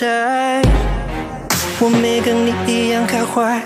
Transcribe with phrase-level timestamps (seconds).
[0.00, 0.62] 意
[1.78, 3.60] 陪我，没跟你一样开怀。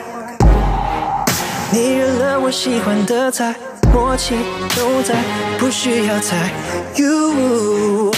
[1.71, 3.55] 你惹了我喜欢的菜，
[3.93, 4.35] 默契
[4.77, 5.15] 都在，
[5.59, 6.51] 不需要猜。
[6.97, 8.11] You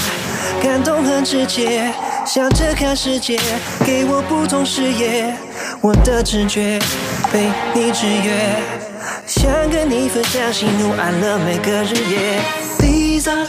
[0.62, 1.92] 感动很直接，
[2.24, 3.38] 笑着看世界，
[3.84, 5.34] 给我不同视野。
[5.82, 6.78] 我的直觉
[7.30, 8.32] 被你制约，
[9.26, 12.40] 想跟你分享喜怒哀乐每个日夜。
[12.78, 13.46] These are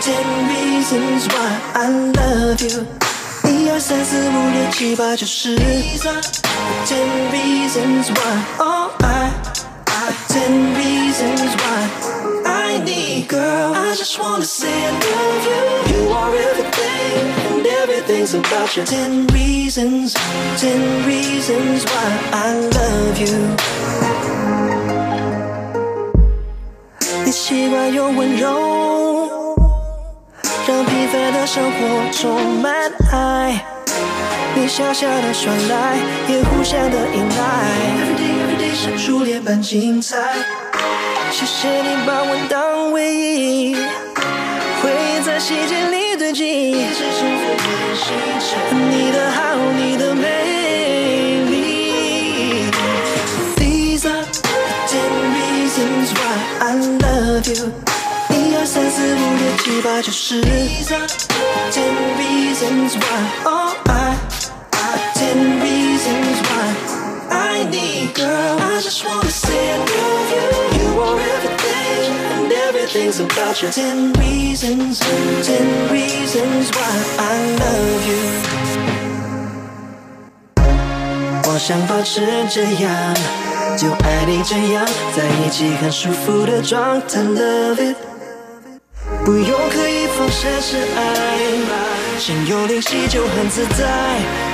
[0.00, 3.07] ten reasons why I love you。
[3.77, 5.55] 一二三四五六七八九十。
[5.55, 6.19] These are
[6.87, 9.31] ten reasons why oh I
[9.85, 11.87] I ten reasons why
[12.45, 15.61] I need girl I just wanna say I love you
[15.93, 20.15] You are everything and everything's about you Ten reasons
[20.57, 23.37] ten reasons why I love you
[27.23, 28.49] 你习惯用温柔，
[30.68, 33.64] 让平凡的生活充满爱。
[34.54, 35.96] 你小小的耍赖，
[36.28, 37.42] 也互相的依赖。
[38.04, 40.18] Everyday everyday 像初恋般精彩。
[41.30, 43.76] 谢谢你把我当唯一，
[44.82, 46.44] 会在细节里堆积。
[48.74, 49.40] 你的好，
[49.74, 52.70] 你的美丽。
[53.56, 54.26] These are
[54.86, 57.87] ten reasons why I love you。
[59.78, 61.38] 一二三四五六七八九十。
[61.70, 64.18] Ten reasons why oh I
[64.72, 64.76] I
[65.14, 66.74] ten reasons why
[67.30, 70.42] I need girl I just wanna say I love you
[70.80, 74.98] You are everything and everything's about you Ten reasons
[75.46, 78.18] ten reasons why I love you
[81.50, 82.20] 我想保持
[82.50, 83.14] 这样，
[83.76, 84.84] 就爱你这样，
[85.16, 87.96] 在一起很舒服的状态，Love it。
[89.28, 91.06] 不用刻意放下是爱，
[92.18, 93.86] 心有灵犀就很自在，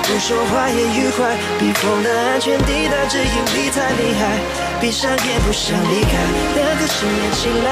[0.02, 3.24] 不说话也愉快，避风的安全地带，只因
[3.54, 4.36] 你太厉害，
[4.80, 6.18] 闭上眼不想离开，
[6.56, 7.70] 两颗心连起来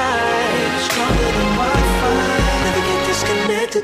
[0.79, 3.83] ，Stronger than Wi-Fi，Never get disconnected。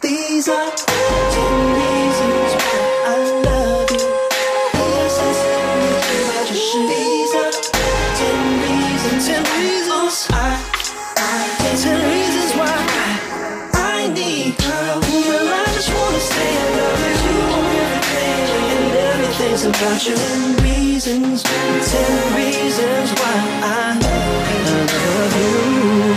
[0.00, 0.70] These are
[19.56, 20.16] everything's about you.
[20.16, 25.36] Ten reasons, ten reasons why I love
[26.10, 26.15] you.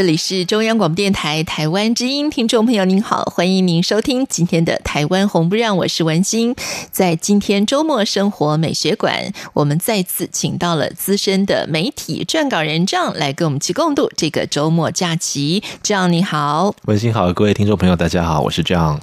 [0.00, 6.56] 这里是中央广播电台台湾之音，听众朋友您好，欢迎您收听今天的《台湾红不让》，我是文心。
[6.90, 15.62] 在今天周末生活美学馆，我们再次请到了资深的媒体撰稿人张来跟我们一起共度这个周末假期。
[15.82, 18.98] 张你好，文心好，各位听众朋友大家好，我是张。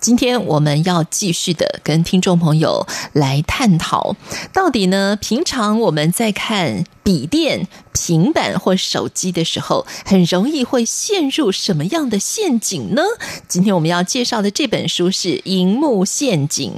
[0.00, 4.16] 今天我们要继续的跟听众朋友来探讨，
[4.54, 7.66] 到底呢，平常我们在看笔电、
[8.06, 13.02] 平板或手机的时候，很容易会陷入什么样的陷阱呢？
[13.48, 16.72] 今天我们要介绍的这本书是《荧幕陷阱》。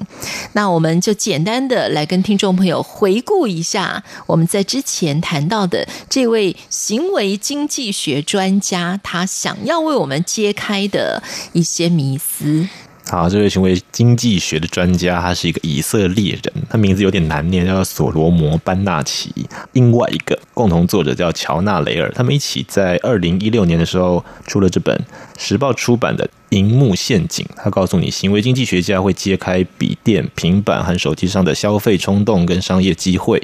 [0.55, 11.23] 那我们就简单的来跟听众朋友回顾一下我们在之前谈到的这位行为经济学专家，他想要为我们揭开的
[11.53, 12.67] 一些迷思。
[13.11, 19.35] 好，这位行为经济学的专家，他是一个以色列人，他名字有点难念，叫所罗摩班纳奇。
[19.73, 24.97] 另外一个共同作者叫乔纳雷尔，他们一起在二零一六年的时候出了这本
[25.37, 27.45] 时报出版的《银幕陷阱》。
[27.57, 33.43] 他告诉你，行为经济学家会揭开笔电、平板和手机上的消费冲动跟商业机会。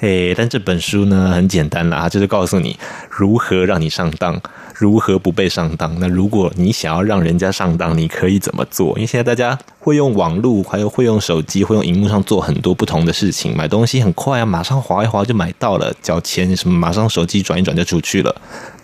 [0.00, 2.78] 诶，但这本书呢很简单啦，就是告诉你
[3.10, 4.40] 如何让你上当。
[4.82, 5.96] 如何不被上当？
[6.00, 8.88] 那如果你想要让人家上当，你可以怎么做？
[8.96, 13.56] 因为现在大家会用网络，还有会用手机，会用荧幕上做很多不同的事情。
[13.56, 18.34] 买东西很快啊，马上划一划就买到了，交钱什么，马上手机转一转就出去了。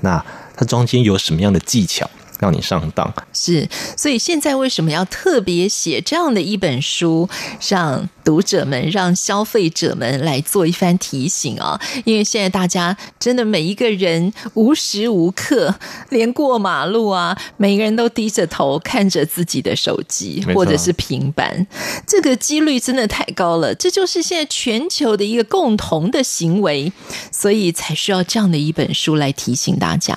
[0.03, 0.25] 那
[0.57, 2.09] 它中间有什么样的技巧？
[2.39, 7.29] 让你上当是，所以现在为什么要特别写这样的一本书，
[7.69, 11.81] 让读者们、让消费者们来做一番提醒啊？
[12.05, 15.75] 因为现在大家真的每一个人无时无刻，
[16.11, 21.67] 连过马路啊，每个人都低着头看着自己的手机或者是平板，
[22.07, 23.75] 这个几率真的太高了。
[23.75, 26.93] 这就是现在全球的一个共同的行为，
[27.33, 30.15] 所以才需要这样的一本书来提醒大家。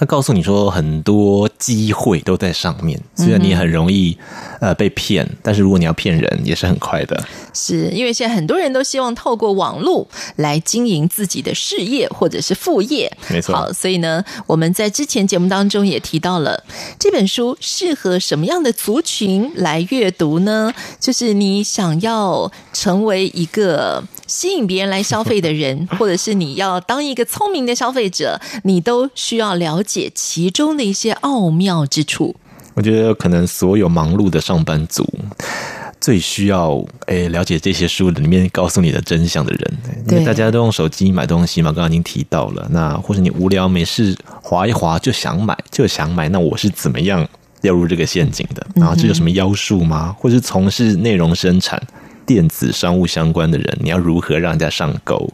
[0.00, 4.16] 他告诉你说，很多机会都在上面，虽然你很容易
[4.58, 7.22] 呃被骗，但是如果你要骗人，也是很快的。
[7.52, 13.54] 是因为现在很多人都希望透过网络来经营自己的事业或者是副业，没错。
[13.54, 16.64] 好，所以呢，我们在之前节目当中也提到了
[16.98, 20.72] 这本书适合什么样的族群来阅读呢？
[20.98, 32.36] 就是你想要成为一个吸引别人来消费的人， 或者是你要当一个聪明的消费者，你都需要了解其中的一些奥妙之处。
[32.74, 35.04] 我觉得可能所有忙碌的上班族
[36.00, 39.78] 最需要诶了解这些书里面告诉你的真相的人，
[40.08, 42.66] 因为大家都用手机买东西嘛，刚刚已经提到了。
[42.70, 47.28] 那或者你无聊没事划一划就想买就想买，那我是怎么样
[47.60, 48.64] 掉入这个陷阱的？
[48.76, 50.14] 然后这有什么妖术吗？
[50.18, 51.82] 或是从事内容生产？
[52.32, 55.28] 电子商务相关的人，你要如何让人家上钩？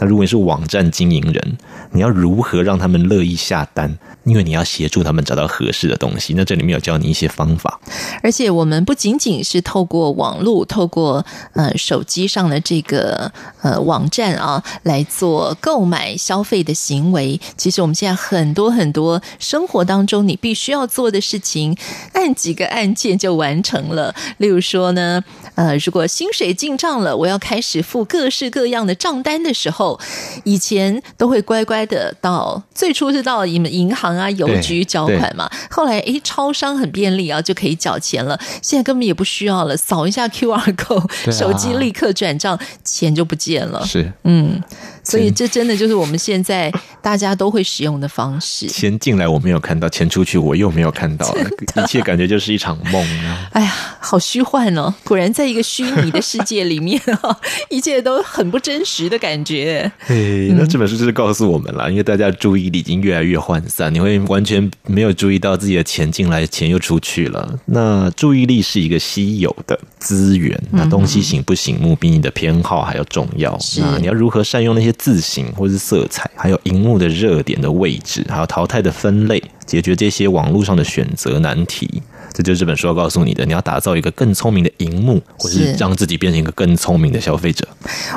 [0.00, 1.56] 那如果你是网站经营人，
[1.92, 3.96] 你要如何让他们乐意下单？
[4.24, 6.34] 因为你要协助他们找到合适的东西。
[6.34, 7.80] 那这里面有教你一些方法。
[8.22, 11.24] 而且我们不仅仅是透过网络，透过
[11.54, 13.32] 呃手机上的这个
[13.62, 17.40] 呃网站啊来做购买消费的行为。
[17.56, 21.76] 其实我们现在很多很多生活当中你必须要做的事情，
[22.12, 24.14] 按几个按键就完成了。
[24.38, 25.22] 例如说呢，
[25.54, 29.98] 呃，如果薪水进账了，我要开始付各式各样的账单的时候，
[30.44, 38.38] 以前都会乖乖的到，最初是到你们银行啊、邮局缴款嘛，后来诶，超商很便利啊，就可以缴钱了。
[38.62, 43.84] 现在根本也不需要了，扫一下 QR code，手机立刻转账，钱就不见了。
[43.86, 44.60] 是，嗯。
[45.02, 46.70] 所以这真的就是我们现在
[47.00, 48.66] 大家都会使用的方式。
[48.66, 51.34] 钱进来我没有看到，钱出去我又没有看到，
[51.82, 53.48] 一切感觉就是一场梦啊！
[53.52, 54.92] 哎呀，好虚幻哦！
[55.04, 57.36] 果然在一个虚拟的世界里面啊，
[57.70, 59.90] 一切都很不真实的感觉。
[60.00, 67.58] 嘿，那这本书就是告诉我们了，因为大家注意力已经越来越涣散，你会完全没有注意到自己的钱进来，钱又出去了。
[67.64, 73.58] 那注意力是一个稀有的资源，那东西醒不醒目比你的偏好还要重要。
[73.78, 74.90] 那你要如何善用那些？
[75.00, 82.02] 字形或是色彩，还有荧幕的热点的位置，还有淘汰的分类，解决这些网络上的选择难题。
[82.32, 87.66] 这就是这本书要告诉你的，你要打造一个更聪明的荧幕，或是让自己变成一个更聪明的消费者。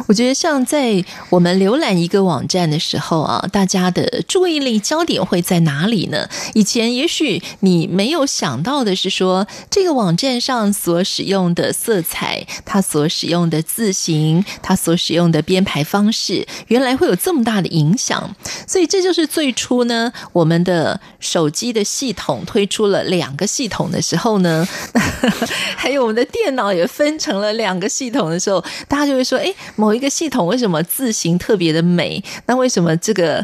[0.07, 6.29] 我觉得，像在我们浏览一个网站的时候啊，大家的注意力焦点会在哪里呢？
[6.53, 18.35] 以前也许你没有想到的是说，这个网站上所使用的色彩，它所使用的字形，它所使用的编排方式，原来会有这么大的影响。
[18.67, 24.67] 所以，这就是最初呢，我们的手机的系统推出了两个系统的时候呢，
[25.75, 32.23] 还有我们的电脑也分成了两个系统的时候，大家就会说：哎，某一个系统为什么字形特别的美？
[32.45, 33.43] 那为什么这个？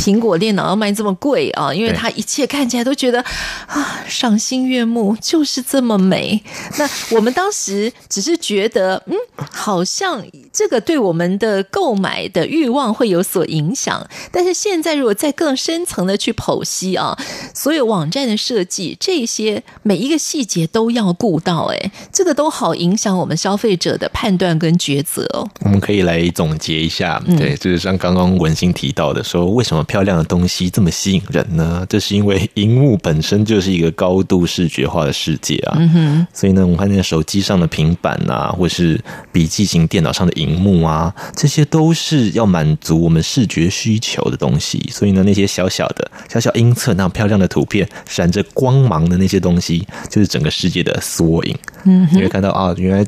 [0.00, 1.72] 苹果电脑要卖这么贵啊？
[1.74, 3.20] 因为它一切看起来都觉得
[3.66, 6.42] 啊，赏心悦目，就是这么美。
[6.78, 14.02] 那我们当时只是觉得，嗯，好像这个对我们的购买的欲望会有所影响。
[14.32, 17.14] 但是现在，如果再更深层的去剖析啊，
[17.54, 25.46] 所有网站的设计，这些每一个细节都要顾到，哎，这个都好影响我们消费者的判断跟抉择哦。
[25.60, 29.84] 我们可以来总结一下，对，就是像刚刚文心提到的，说为什么。
[29.90, 31.84] 漂亮的东西这么吸引人呢？
[31.88, 35.74] 这是因为荧幕本身就是一个高度视觉化的世界啊。
[35.80, 36.26] 嗯哼。
[36.32, 44.88] 所以呢，我们看见手机上的平板啊，或是笔记型电脑上的荧幕啊，这些都是要满足我们视觉需求的东西。
[44.92, 51.56] 所以呢，那些小小的、小小英寸那样漂亮的图片，闪着光芒的那些东西，就是整个世界的缩影。
[51.82, 52.16] 嗯哼。
[52.16, 53.04] 你会看到啊，原来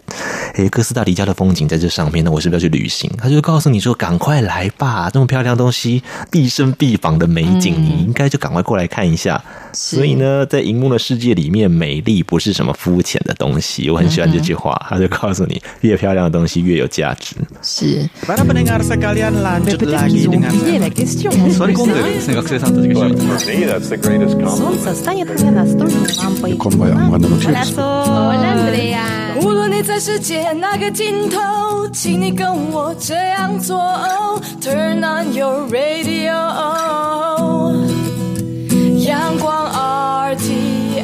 [0.54, 3.08] 诶，哥斯达黎加的风景在这上面，那我是不是要去旅行？
[3.18, 9.42] 他就告诉你说：“赶快来吧，这么漂亮的东西，毕生。”身必访的美景，嗯、你应该就赶快过来看一下。
[9.72, 13.90] 所以呢，在荧幕的世界里面，美丽不是什么肤浅的东西。
[13.90, 17.36] 我很喜欢这句话，他就告诉你，越漂亮的东西越有价值。
[17.62, 18.08] 是。
[29.40, 33.78] 无论你在世界哪个尽头，请你跟我这样做。
[34.60, 36.32] Turn on your radio，
[38.98, 39.72] 阳光
[40.36, 41.02] RTI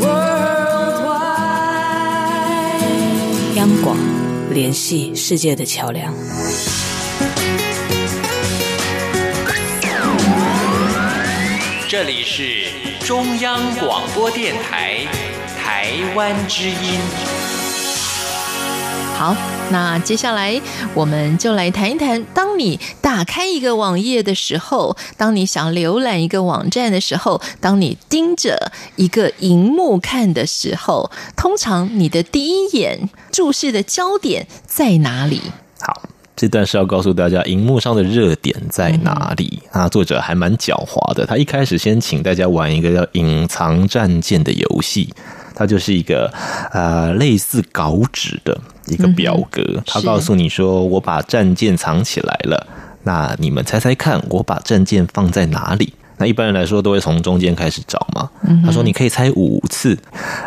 [0.00, 1.24] Worldwide，
[3.56, 3.96] 央广
[4.52, 6.14] 联系世界的桥梁。
[11.88, 12.66] 这里是
[13.04, 15.06] 中央广播电台
[15.62, 16.98] 台湾之音。
[19.14, 19.36] 好，
[19.70, 20.58] 那接下来
[20.94, 35.42] 我们就来谈一谈：当你打开一个网页的时候，当你想浏览一个网站的时候，当你盯着一个荧幕看的时候，通常你的第一眼注视的焦点在哪里？
[35.78, 36.00] 好。
[36.36, 39.88] 这段是要告诉大家，荧幕上的热点在哪里啊？
[39.88, 45.14] 作者还蛮狡猾的，他一开始先请大家玩一个叫“隐藏战舰”的游戏，
[45.54, 46.32] 它就是一个
[46.72, 52.66] 呃类似稿纸的一个表格，他告诉你说：“我把战舰藏起来了，
[53.04, 58.28] 那你们猜猜看，我把战舰放在哪里？”那一般人来说都会从中间开始找嘛。
[58.64, 59.96] 他说：“你可以猜五次，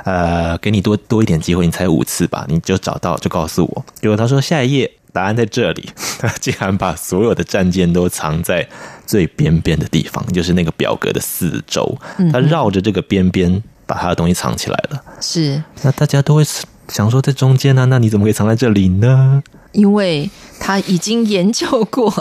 [0.03, 8.67] 呃，给你多多一点机会，你猜五次吧，你就找到就告诉我。”结果他说：“下一页。”答案在这里，他竟然把所有的战舰都藏在
[9.07, 11.97] 最边边的地方，就是那个表格的四周。
[12.31, 15.03] 他绕着这个边边把他的东西藏起来了。
[15.19, 16.43] 是，那大家都会
[16.87, 17.87] 想说，在中间呢？
[17.87, 19.41] 那你怎么可以藏在这里呢？
[19.71, 22.13] 因为他已经研究过，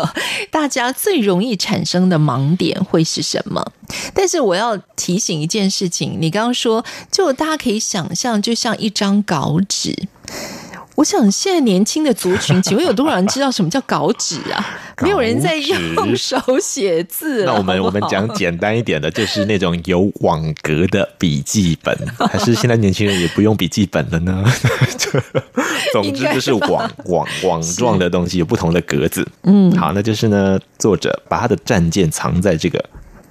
[0.51, 3.73] 大家最容易产生的盲点会是什么。
[4.15, 9.95] 但是我要提醒一件事情，你刚刚说，就大家可以想象，就像一张稿纸。
[10.97, 14.67] 我想现在年轻的族群，请问有多少人知道什么叫稿纸啊？
[15.03, 17.45] 没有人在用手写字。
[17.47, 21.95] 那我们我们讲简单一点的，就是那种有网格的笔记本，
[22.29, 24.43] 还是现在年轻人也不用笔记本了呢？
[25.93, 29.27] 总之就是网网网状的东西，有不同的格子。
[29.43, 32.83] 嗯，好，那就是呢，作者把他的战舰藏在这个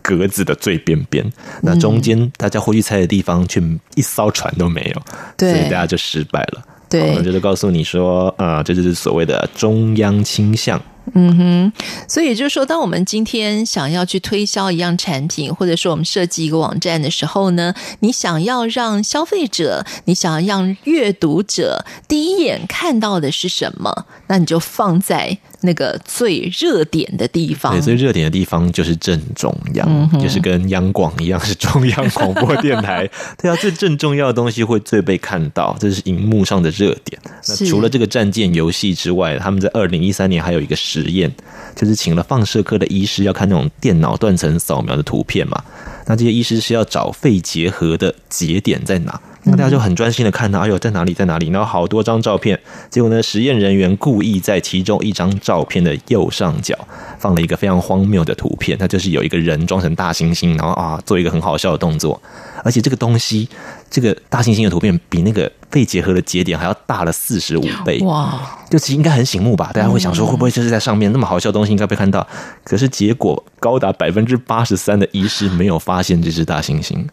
[0.03, 1.25] 格子的最边边，
[1.63, 3.59] 那中间大家会去猜的地方，却
[3.95, 5.01] 一艘船都没有，
[5.39, 6.61] 所以大家就失败了。
[6.89, 10.81] 对，就是告诉你说，呃，这就是所谓的中央倾向。
[11.13, 11.71] 嗯哼，
[12.07, 24.07] 所以就是说，当我们今天想要去推销一样产品，或者说我们设计一个网站的时候呢，你想要让消费者，你想要让阅读者第一眼看到的是什么？
[24.27, 27.73] 那你就放在那个最热点的地方。
[27.73, 33.09] 对，最热点的地方就是正中央，嗯、就是跟央广一样是中央广播电台。
[33.41, 37.19] 对啊，最正重要的东西会最被看到，这是荧幕上的热点。
[37.47, 41.33] 那除了这个战舰游戏之外，他们在二零一三年还有一个实验，
[41.75, 45.61] 就是请了放射科的医师要看那种电脑断层扫描的图片嘛。
[46.05, 49.19] 那这些医师是要找肺结核的节点在哪？
[49.47, 51.49] 那大家就很专心的看到，哎呦，在哪里，在哪里？
[51.49, 52.59] 然后好多张照片，
[52.89, 56.75] 结果呢，实验人员故意在其中一张照片的右上角
[57.19, 62.19] 放了一个非常荒谬的图片，那就是有一个人装成大猩猩，然后啊，做一个很好笑的动作，
[62.63, 63.47] 而且这个东西，
[63.89, 68.39] 这个大猩猩的图片比那个肺结核的节点还要大了四十五倍，哇！
[68.69, 69.71] 就其实应该很醒目吧？
[69.73, 72.25] 大家会想说，会不会就是在上面那么好笑的东西应该被看到？
[72.63, 77.05] 可是结果高达百分之八十三的医师没有发现这只大猩猩。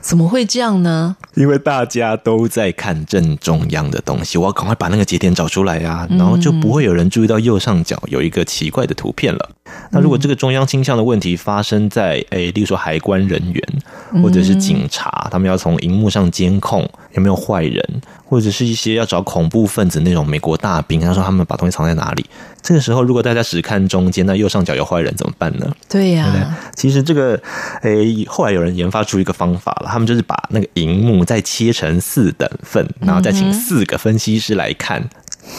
[0.00, 1.16] 怎么会这样呢？
[1.34, 9.50] 因为大家都在看正中央的东西，我要赶快把那个节点找出来呀，然后就不会有人注意到右上角有一个奇怪的图片了。
[9.90, 17.82] 那如果这个中央倾向的问题发生在诶，例如说海关人员或者是警察，他们要从荧幕上监控有没有坏人，
[18.24, 22.24] 或者是一些要找恐怖分子那种美国大兵，他说他们把东西藏在哪里？
[22.62, 25.70] 这个时候，如果大家只看中间，那右上角有坏人怎么办呢？
[25.88, 27.38] 对呀、啊，其实这个
[27.82, 35.08] 诶，后来有人研发出一个方法了，他们就是把那个荧幕再切成四等份，然后再请四个分析师来看。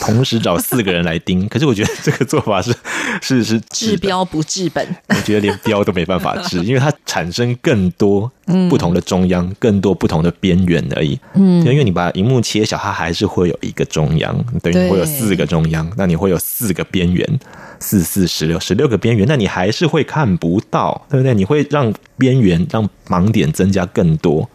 [0.01, 2.73] 同时找四个人来盯， 可是我觉得这个做法是
[3.21, 4.85] 是是治标不治本。
[5.09, 8.31] 我觉得连标都没办法治， 因为它产生更多
[8.69, 11.19] 不同的中央，嗯、更多不同的边缘而已。
[11.33, 17.39] 嗯，因为你把荧幕切小，它还是会有一个中央，等于会有四个中央，那你会有四个边缘，
[17.79, 21.33] 四四十六，十六个边缘，那你还是会看不到，对不对？
[21.33, 24.49] 你会让边缘让盲点增加更多。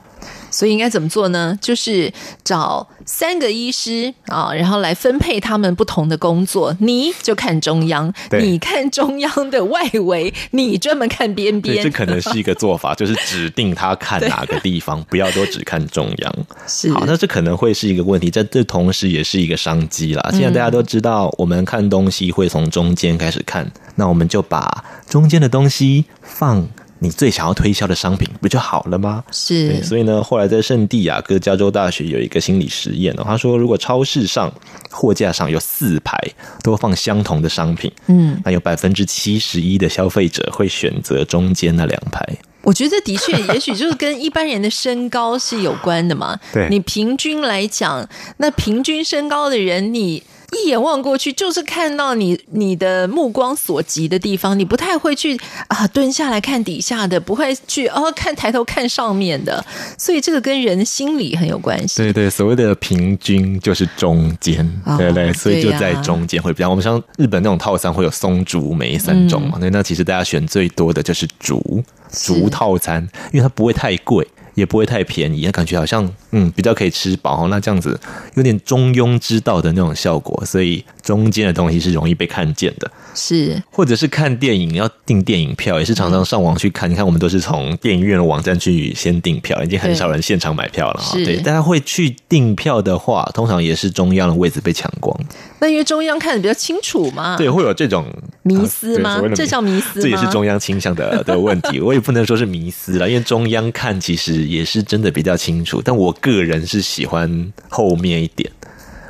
[0.51, 1.57] 所以应该怎么做呢？
[1.61, 2.13] 就是
[2.45, 6.77] 找三个医师啊，然后来分配他们不同的工作。
[6.81, 11.83] 你就看中央，你看中央的外围， 你专门看边边。
[11.83, 16.35] 这可能是一个做法， 就是指定他看哪个地方，不要都只看中央。
[16.67, 20.29] 是，好，那这可能会是一个问题，这这同时也是一个商机啦。
[20.33, 26.67] 现在大家都知道，我们看东西会从中间开始看，那我们就把中间的东西放。
[27.03, 29.25] 你最想要推销的商品不就好了吗？
[29.33, 34.53] 是，所以呢，后来在圣地亚哥加州大学有一个心理实验哦，他说，如果超市上
[34.91, 36.17] 货架上有四排
[36.63, 42.23] 都放相同的商品，嗯，那有百分之七十一的消费者会选择中间那两排。
[42.63, 46.39] 我觉得的确，也许就是跟一般人的身高是有关的嘛。
[46.53, 50.23] 对，你平均来讲，那平均身高的人，你。
[50.53, 55.39] 一眼望过去，就是看到你你的目光所及的地方，你不太会去
[55.69, 59.65] 啊蹲下来看底下的，不会去哦看抬头看上面的，
[59.99, 61.99] 所以这个跟人心理很有关系。
[61.99, 66.67] 对对，所谓的平均就是中间，哦、对对，所以就在中间会比较。
[66.67, 73.03] 啊、我们像日本那种套餐会有松竹梅三种嘛，那、嗯、那其实大家选最多的就是竹竹套餐，
[73.33, 74.27] 因为它不会太贵。
[74.55, 77.99] 也不会太便宜，感觉好像嗯比较可以吃饱，那这样子
[78.35, 82.91] 有点中庸之道的那种效果，所以中间的东西是容易被看见的。
[83.15, 86.89] 是，或者是看电影要订电影票，也是常常上网去看。
[86.89, 91.15] 嗯、你看，我们都是从电影院的网站去先订票，已经很少人现场买票了哈。
[91.15, 95.19] 对，大家会去订票的话，通常也是中央的位置被抢光。
[95.59, 97.37] 那因为中央看的比较清楚嘛？
[97.37, 98.07] 对，会有这种
[98.43, 99.21] 迷思吗？
[99.21, 101.81] 啊、这叫迷思，这也是中央倾向的的问题。
[101.81, 105.81] 我也不能说是迷思了，因为中央看其实也是真的比较清楚。
[105.85, 108.51] 但我个人是喜欢后面一点，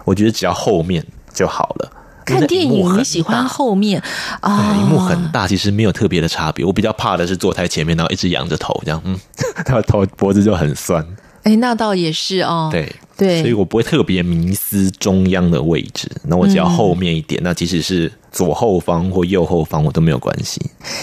[0.05, 1.93] 我觉得只要后面就好了。
[2.25, 4.01] 看电影你喜欢后面
[4.41, 4.77] 啊？
[4.79, 6.65] 荧幕很大，其实没有特别的差别。
[6.65, 9.19] 我比较怕的是坐太前面，然后一直仰着头，这样，嗯，
[9.67, 11.05] 他头脖子就很酸。
[11.43, 12.69] 哎，那倒也是哦。
[12.71, 12.95] 对。
[13.21, 20.59] 对，所以我不会特别迷思中央的位置，那我只要后面一点，嗯、那即使是左后方或右后方，我都没有关系。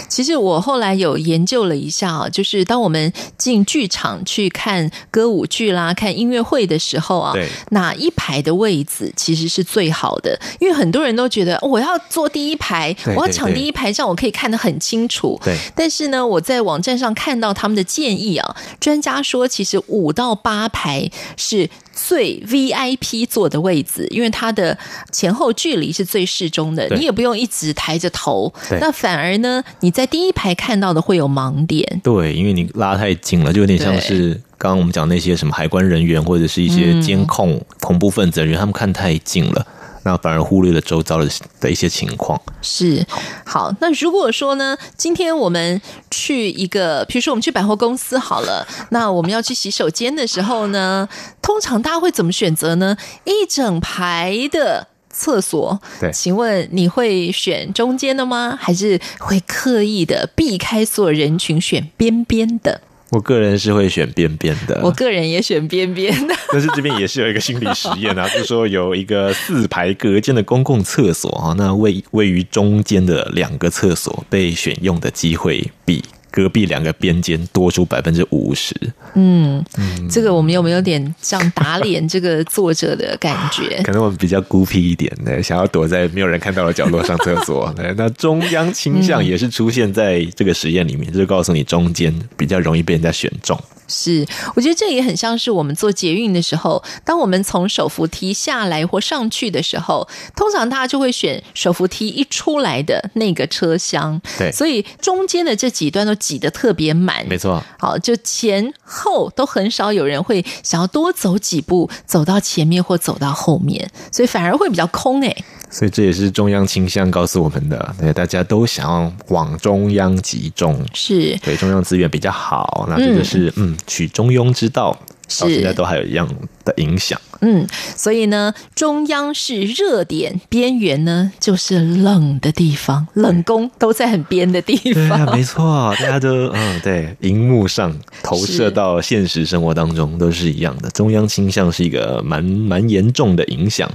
[0.10, 7.36] 其实我后来有研究了一下啊，就是当我们进剧场去看歌舞剧啦、看音乐会的时候啊，
[7.70, 10.40] 哪一排的位置其实是最好的？
[10.60, 15.40] 因为很多人都觉得我要坐第一排，对对对，我要抢第一排，这样我可以看得很清楚。
[15.44, 21.70] 对，但是呢，我在网站上看到他们的建议啊，专家说其实五到八排是。
[21.98, 24.78] 最 VIP 坐的位置，因为它的
[25.12, 28.54] 前后距离是最适中的，你也不用一直抬着头。
[28.80, 32.00] 那反而呢，你在第一排看到的会有盲点。
[32.04, 39.66] 对，因为你拉太近了，就有点像是刚刚我们讲那些什么海关人员或者是一些监控恐怖分子因为，他们看太近了。
[40.08, 42.42] 那反而忽略了周遭的的一些情况。
[42.62, 43.06] 是，
[43.46, 43.76] 好。
[43.82, 51.10] 那如果说呢，今天我们去一个，比如说我们去百货公司好了，那我们要去洗手间的时候呢，
[51.42, 52.96] 通常大家会怎么选择呢？
[53.26, 58.58] 一整排的厕所，对，请问你会选中间的吗？
[58.58, 62.80] 还是会刻意的避开所有人群，选边边的？
[63.10, 66.36] 我个人是会选边边的，我个人也选边边的。
[66.52, 78.76] 但是这边也是有一个心理实验啊，就是说有一个四排隔间的公共厕所啊，那位位于中间的两个厕所被选用的机会比隔壁两个边间多出百分之五十。
[79.16, 79.64] 嗯，
[80.10, 83.82] 这个我们有没有点像打脸这个作者的感觉？
[83.86, 87.74] 可能我们比较孤僻一点的，想要躲在没有人看到的角落上厕所。
[87.98, 93.60] 那中央倾向也是出现在这个实验里面，就是告诉你中间比较容易被人家选中。
[93.88, 104.20] 是，我觉得这也很像是我们做捷运的时候，当我们从手扶梯下来或上去的时候，通常大家就会选手扶梯一出来的那个车厢。
[104.38, 107.26] 对，所以中间的这几段都挤得特别满。
[107.28, 115.46] 没错，好，就前后都很少有人会想要多走几步，走到前面或走到后面，所以反而会比较空诶。
[115.70, 121.38] 所以这也是中央倾向告诉我们的，对，大家都想要往中央集中，是。
[121.44, 124.98] 对中央资源比较好，那这个是嗯，嗯取中庸之道。
[125.40, 126.28] 到现在都还有一样
[126.68, 134.76] 的影响，嗯，所以呢，中央是热点，边缘呢就是冷的地方，冷宫都在很边的地
[135.08, 143.92] 方，对，没错，大家都 嗯，对，荧幕上投射到现实生活当中都是一样的，中央倾向是一个蛮蛮严重的影响，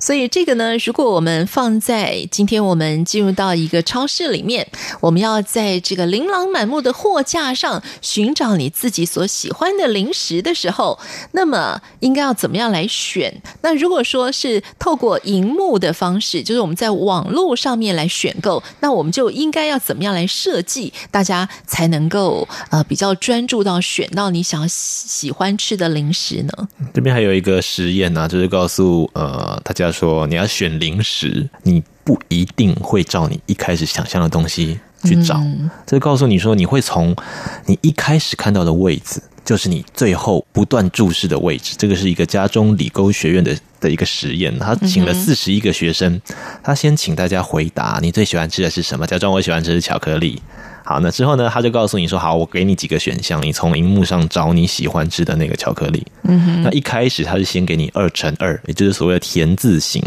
[0.00, 4.66] 所以这个呢，如果我们放在今天我们进入到一个超市里面，
[5.00, 10.54] 我们要在这个琳琅满目的货架上寻找你自己所喜欢的零食的。
[10.58, 10.98] 时候，
[11.30, 13.42] 那么应该要怎么样来选？
[13.62, 26.68] 那如果说是透过荧幕的方式，就是我们在网络上面来选购，那我们就应该要怎么样来设计，大家才能够呃比较专注到选到你想要喜欢吃的零食呢？
[26.94, 37.14] 这边还有一个实验呢、啊，就是告诉呃大家说，你要选零食，你不一定会照你一开始想象的东西去找，嗯、这告诉你说，你会从
[37.66, 39.22] 你一开始看到的位置。
[39.44, 44.54] 就是你最后不断注视的位置，这个是一个加州理工学院的的一个实验。
[44.58, 46.20] 他请了四十一个学生，
[46.62, 49.06] 他先请大家回答你最喜欢吃的是什么。
[49.06, 50.42] 假装我喜欢吃的巧克力。
[50.84, 56.62] 好，那之后呢，他就告诉你说：“好，我给你几个选项，你从荧幕上找你喜欢吃的那个巧克力。”嗯哼。
[56.62, 60.02] 那一开始他是先给你二乘二，也就是所谓的田字形。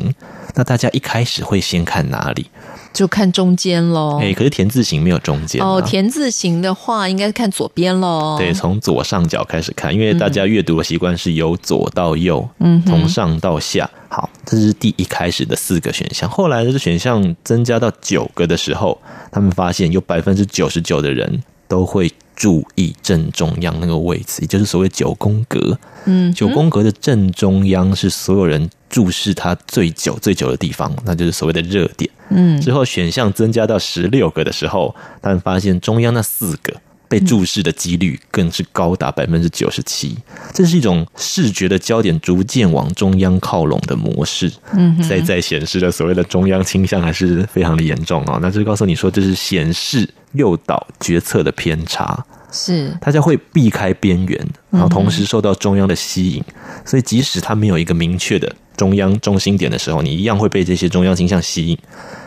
[0.53, 2.45] 那大家一开始会先看哪里？
[2.93, 4.19] 就看中间喽。
[4.21, 5.81] 哎，可是田字形没有中间哦。
[5.81, 8.35] 田字形的话，应该是看左边喽。
[8.37, 13.89] 对，从左上角开始看，因为大家阅读的习惯是由左到右，嗯，从上到下。
[14.09, 16.29] 好，这是第一开始的四个选项。
[16.29, 19.01] 后来的选项增加到九个的时候，
[19.31, 25.77] 他们发现有百分之九十九的人都会注意正中央那个位置，也就是所谓九宫格。
[26.03, 32.07] 嗯，九宫格的正中央是所有人注视它最久、最久的地方，那就是所谓的热点。
[32.29, 36.73] 嗯，之后选项增加到十六个的时候，他们发现中央那四个
[37.07, 40.17] 被注视的几率更是高达百分之九十七。
[40.53, 44.51] 这是一种视觉的焦点逐渐往中央靠拢的模式。
[44.73, 48.37] 嗯，在在显示了所谓的中央倾向还是非常的严重啊。
[48.41, 52.23] 那就告诉你说，这是显示诱导决策的偏差。
[52.53, 56.43] 是，大家会避开边缘，然后同时受到中央的吸引，
[56.85, 61.77] 所以即使它没有一个明确的中央中心点的时候，你一样会被这些中央倾向吸引。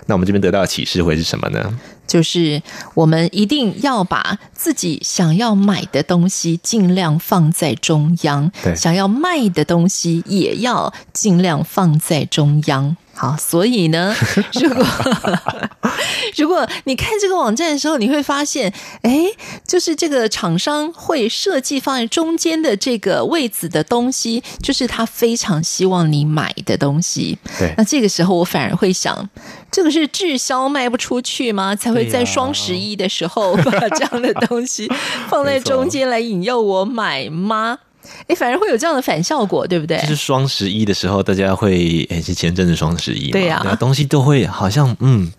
[0.06, 1.78] 那我们这边得到的启示会是什么呢？
[2.06, 12.94] 就是我们一定要把自己想要买的东西尽量放在中央，想要卖的东西也要尽量放在中央。
[13.16, 14.14] 好，所以呢，
[14.60, 14.86] 如果
[16.36, 18.72] 如果你看这个网站的时候，你会发现，
[19.02, 19.26] 哎，
[19.66, 27.38] 就是这个厂商会设计放在中间的这个位置的东西，就是他非常希望你买的东西。
[27.58, 29.28] 对，那这个时候我反而会想，
[29.70, 31.76] 这个是滞销卖不出去吗？
[31.76, 34.90] 才会在双十一的时候把这样的东西
[35.28, 37.78] 放在中间来引诱我买吗？
[38.26, 39.98] 哎，反而会有这样的反效果，对不对？
[39.98, 45.30] 就是双十一的时候，大家会哎，是前阵子双十一嘛，对呀、啊，东西都会好像嗯，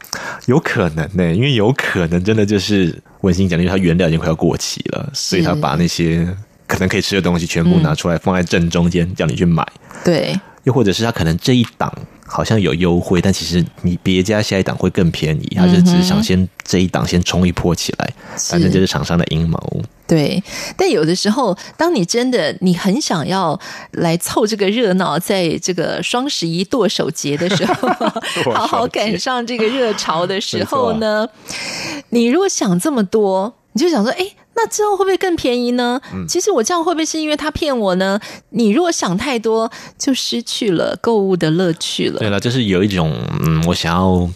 [0.45, 6.27] 有可能呢，因为有可能真的就是温馨讲，因为它原料已经快要过期了，所以他把那些
[6.67, 9.65] 可能可以吃的东西全部拿出来放在正中间，嗯、叫你去买。
[10.03, 11.93] 对，又或者是他可能这一档。
[12.27, 18.13] 好像有优惠，但其实你别家下一档会更便宜，他就只是想先这一档先冲一波起来，
[18.49, 19.81] 反正就是厂商的阴谋。
[20.07, 20.43] 对，
[20.77, 23.59] 但有的时候，当你真的你很想要
[23.91, 27.87] 来凑这个热闹，在这个双十一剁手节的时候，
[28.53, 31.27] 好好赶上这个热潮的时候呢，
[32.09, 34.27] 你如果想这么多，你就想说，哎。
[34.55, 35.99] 那之后会不会更便宜呢？
[36.13, 38.19] 嗯，其实我这样会不会是因为他骗我呢？
[38.51, 42.19] 你如果想太多，就失去了购物的乐趣了。
[42.19, 44.27] 对了，就是有一种嗯，我想要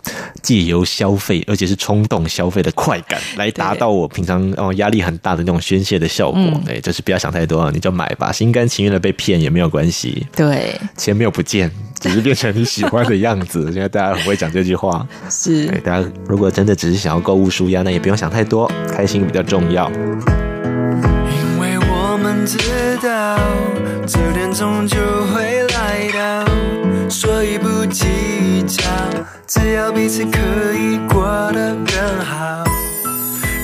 [0.44, 6.42] 借由消费，而且是冲动消费的快感，来达到我平常哦压力很大的那种宣泄的效果。
[6.68, 10.28] 哎、嗯，就是不要想太多，你就买吧，心甘情愿的被骗也没有关系。
[10.36, 13.66] 对，钱没有不见，只是变成你喜欢的样子。
[13.74, 15.66] 现在大家很会讲这句话，是。
[15.68, 19.90] 对，大家如果真的只是想要购物舒压，那也不用想太多，开心比较重要。
[19.92, 22.58] 因为我们知
[23.02, 23.38] 道
[24.08, 24.98] 这点终究
[25.34, 26.46] 会来到，
[27.10, 28.84] 所以不计较，
[29.46, 30.40] 只要彼此可
[30.74, 32.64] 以过得更好。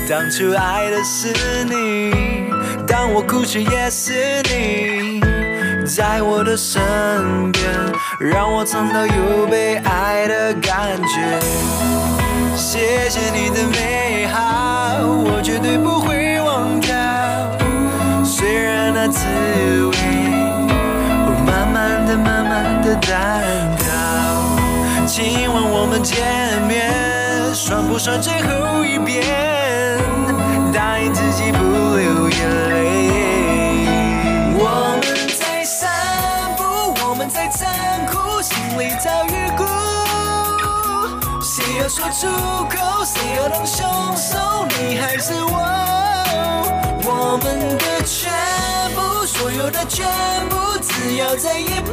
[0.08, 1.32] 当初爱的是
[1.64, 2.12] 你，
[2.86, 4.12] 当我哭泣也是
[4.44, 5.20] 你，
[5.86, 6.82] 在我的身
[7.52, 7.64] 边，
[8.18, 11.38] 让我尝到有被爱的感觉。
[12.56, 16.92] 谢谢你的美好，我绝对不会忘掉。
[18.24, 19.24] 虽然那滋
[19.86, 19.96] 味
[21.46, 23.44] 慢慢的、慢慢的淡
[23.78, 23.86] 掉。
[25.06, 29.22] 今晚我们见面算不算最后一遍？
[30.74, 32.28] 答应自己不流
[39.06, 39.64] 早预估。
[41.40, 42.26] 谁要说出
[42.66, 43.04] 口？
[43.04, 44.66] 谁要当凶手？
[44.80, 45.54] 你还是我？
[47.04, 47.46] 我们
[47.78, 48.32] 的全
[48.96, 50.04] 部，所有的全
[50.48, 51.92] 部，只要再一步，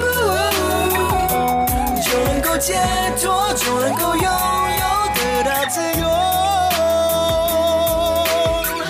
[2.02, 2.82] 就能够解
[3.22, 6.04] 脱，就能够拥有，得到自由。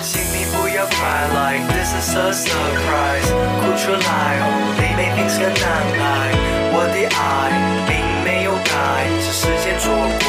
[0.02, 0.86] 请你不要。
[1.04, 3.28] try like this is a surprise，
[3.60, 5.62] 哭出来，only make things 更难
[6.00, 6.02] 挨。
[6.72, 7.20] 我的爱
[8.64, 8.74] 并没有改，
[9.20, 10.28] 是时间作怪。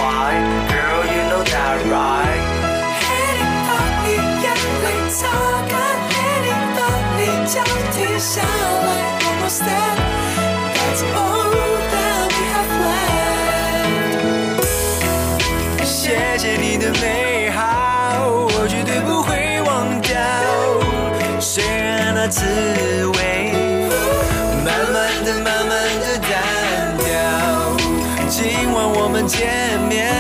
[0.70, 2.44] Girl you know that right。
[3.02, 3.04] 黑
[3.38, 3.70] 你把
[4.04, 4.08] 你
[4.44, 4.46] 眼
[4.84, 5.18] 泪擦
[5.70, 5.74] 干，
[6.10, 6.80] 黑你把
[7.18, 7.56] 你脚
[7.92, 8.88] 停下来
[9.22, 11.50] ，One more step，That's all
[11.92, 12.72] that we have
[15.74, 15.86] left。
[15.86, 15.94] 谢
[16.38, 17.64] 谢你的美好，
[18.28, 20.12] 我绝对不会忘掉。
[21.40, 22.44] 虽然那滋
[29.16, 30.12] 们见面，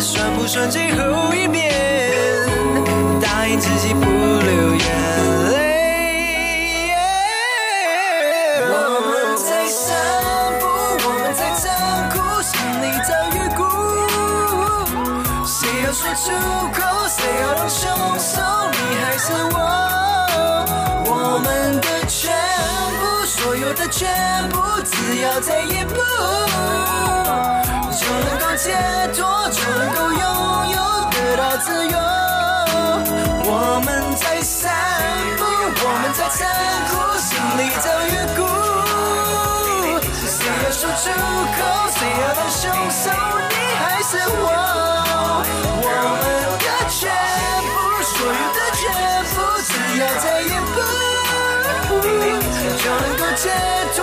[0.00, 1.70] 算不算最后一面？
[3.20, 4.84] 答应自己不流眼
[5.52, 6.90] 泪。
[8.66, 8.74] 我
[9.06, 9.94] 们在散
[10.58, 10.66] 步，
[11.06, 11.70] 我们在残
[12.10, 12.50] 酷，心
[12.82, 13.62] 里早预估。
[15.46, 16.32] 谁要说出
[16.74, 16.82] 口？
[17.06, 17.86] 谁要当凶
[18.18, 18.42] 手？
[18.72, 19.56] 你还是我？
[21.06, 22.34] 我们的全
[22.98, 24.10] 部，所有的全
[24.48, 25.94] 部，只要再一步，
[28.02, 28.66] 就能够解
[29.14, 30.20] 脱，就能够拥
[30.72, 30.76] 有，
[31.12, 31.94] 得到自由。
[33.44, 33.48] 我
[33.84, 34.74] 们在散
[35.38, 36.40] 步，我们在残
[36.90, 38.40] 酷，心里早预估。
[40.26, 40.34] 谁
[40.64, 41.04] 要说出
[41.54, 41.58] 口？
[41.94, 42.60] 谁要当凶
[42.90, 43.04] 手？
[43.50, 44.44] 你还是我？
[45.84, 45.86] 我
[46.18, 46.24] 们
[46.58, 47.00] 的全
[47.70, 48.82] 部，所有的全
[49.30, 50.76] 部，只要再一步，
[52.78, 53.42] 就能够解
[53.94, 54.02] 脱，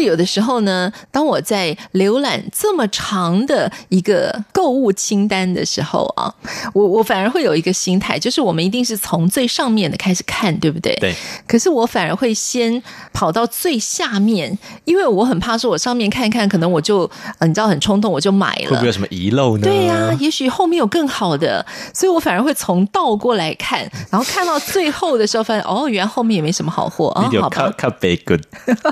[0.00, 6.34] 所以有的时候呢，当我在浏览这么长的一个购物清单的时候啊，
[6.72, 10.96] 我我反而会有一个心态，就是我们一定是从最上面的开始看，对不对？
[11.00, 11.14] 对。
[11.46, 12.82] 可是我反而会先
[13.12, 17.00] 跑到最下面，因为我很怕说，我上面看一看，可能我就
[17.38, 18.70] 呃，你知道很冲动，我就买了。
[18.70, 19.64] 会不会有什么遗漏呢？
[19.64, 27.30] 对呀、啊，也许后面有更好的，所以我反而会从倒过来看，然后看到最后的时候，发现哦，原来后面也没什么好货啊。
[27.38, 28.40] 好吧，看背个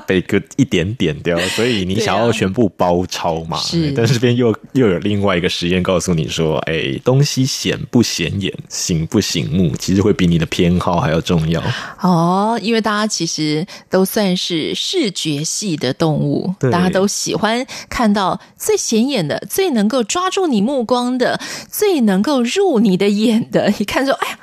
[0.06, 3.56] 背个一点点掉，所以你想要全部包抄嘛？
[3.58, 11.62] 是，但是这边又又有另外一个实验告诉你说，哎，东西显不显眼，醒不醒目，其实会比你的偏好还要重要。
[12.00, 23.72] 哦，因为大家其实都算是视觉系的动物，大家都喜欢看到最显眼的、最能够抓住你目光的、最能够入你的眼的。
[23.78, 24.38] 一看说，哎呀。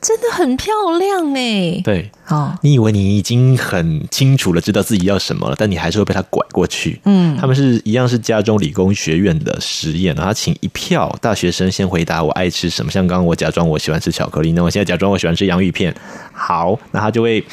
[0.00, 1.80] 真的很漂亮哎！
[1.84, 6.98] 对，哦，你以为你已经很清楚了，知道自己要什么了，但你还是会被他拐过去。
[7.04, 15.94] 嗯，他们是一样是加州理工学院的实验，然后他请一票大学生先回答我爱吃什么，像刚刚我假装我喜欢吃巧克力，那我现在假装我喜欢吃洋芋片。
[16.32, 17.44] 好，那他就会，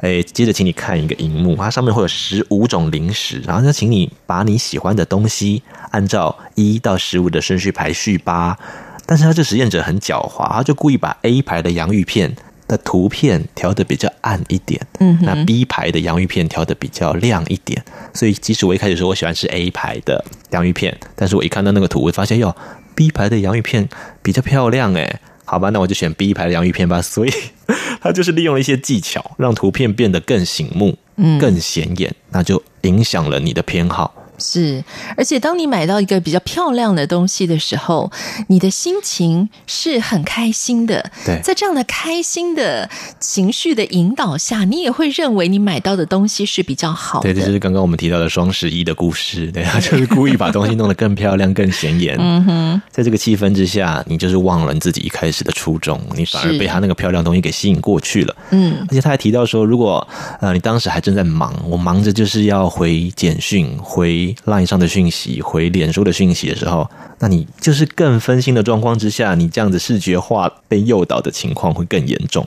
[0.00, 5.62] 哎，接着请你看一个荧幕，它上面会有十五种零食，然后就请你把你喜欢的东西
[5.92, 8.58] 按照一到十五的顺序排序吧。
[9.06, 12.34] 但是他这实验者很狡猾，他就故意把 A 牌的洋芋片
[12.68, 17.84] 的图片调的比较暗一点，嗯，那 B 牌的洋芋片调的比较亮一点。
[18.14, 22.54] 所以即使我一开始说我喜欢吃 A 牌的洋芋片，但是我一看到那个图，我会发现哟
[22.94, 23.88] ，B 牌的洋芋片
[24.22, 27.02] 比较漂亮诶，好吧，那我就选 B 牌的洋芋片吧。
[27.02, 27.30] 所以
[28.00, 34.14] 他就是利用了一些技巧，让图片变得更醒目，嗯，更显眼，那就影响了你的偏好。
[34.38, 34.82] 是，
[35.16, 38.10] 而且当你买到一个比较漂亮的东西的时候，
[38.48, 41.10] 你的心情是很开心的。
[41.24, 42.88] 对，在这样的开心的
[43.20, 47.32] 情绪的引导下，你也会认为你买到的东西是比较好的。
[47.32, 49.46] 对，这就是刚刚我们提到的双十一的故事。
[49.52, 52.16] 对，他 就是故意把东西弄得更漂亮、更显眼。
[52.18, 58.34] 嗯哼，在这个气氛之下，你就是忘了你自己一开始的初衷，你反而被他那个漂亮东西给吸引过去了。
[58.50, 60.06] 嗯，而且他还提到说，如果
[60.40, 64.21] 呃你当时还正在忙，我忙着就是要回简讯回。
[64.46, 72.46] Line 上的讯息，回脸书的讯息的时候，那你就是更分心的状况之下，你这样子视觉化被诱导的情况会更严重。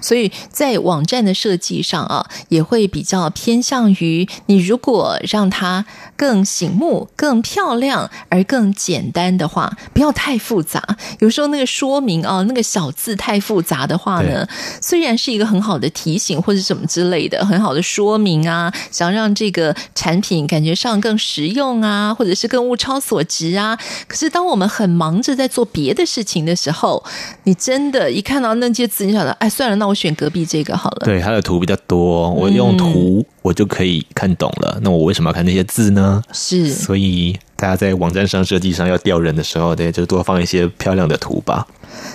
[0.00, 5.84] 所以在网站的设计上啊，也会比较偏向于你如果让它
[6.16, 10.82] 更醒目、更漂亮而更简单的话，不要太复杂。
[11.18, 14.46] 有时候那个说明啊，那个小字太复杂的话呢，
[14.80, 23.78] 虽然是一个很好的提醒或者什么之类的很好的说明啊，想让这个产品感觉上更实用啊，或者是更物超所值啊。
[24.06, 27.04] 可是当我们很忙着在做别的事情的时候，
[27.44, 29.50] 你真的，一看到那些字，你想到哎。
[29.58, 31.04] 算了，那我选隔壁这个好了。
[31.04, 34.74] 对，它的图比较多，我用图我就可以看懂了。
[34.76, 36.22] 嗯、那我为什么要看那些字呢？
[36.32, 41.66] 是，所以大家在网站上设计上要调人的时候，对，就多放一些漂亮的图吧。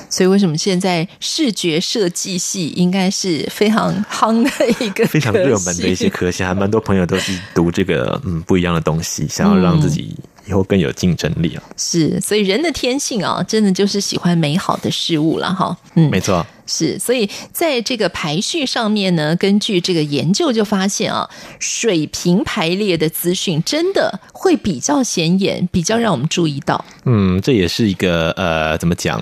[0.10, 11.64] 所以为什么现在视觉设计系应该是非常夯的一个非常热门的一些科系，还蛮多朋友都是读这个嗯不一样的东西，想要让自己以后更有竞争力啊。
[11.78, 15.76] 是，所以人的天性啊，真的就是喜欢美好的事物了哈。
[15.96, 16.46] 嗯，没错。
[16.66, 26.86] 是，所以在这个排序上面呢，根据这个研究就发现啊，水平排列的资讯真的会比较显眼，比较让我们注意到。
[27.04, 29.22] 嗯，这也是一个呃，怎么讲，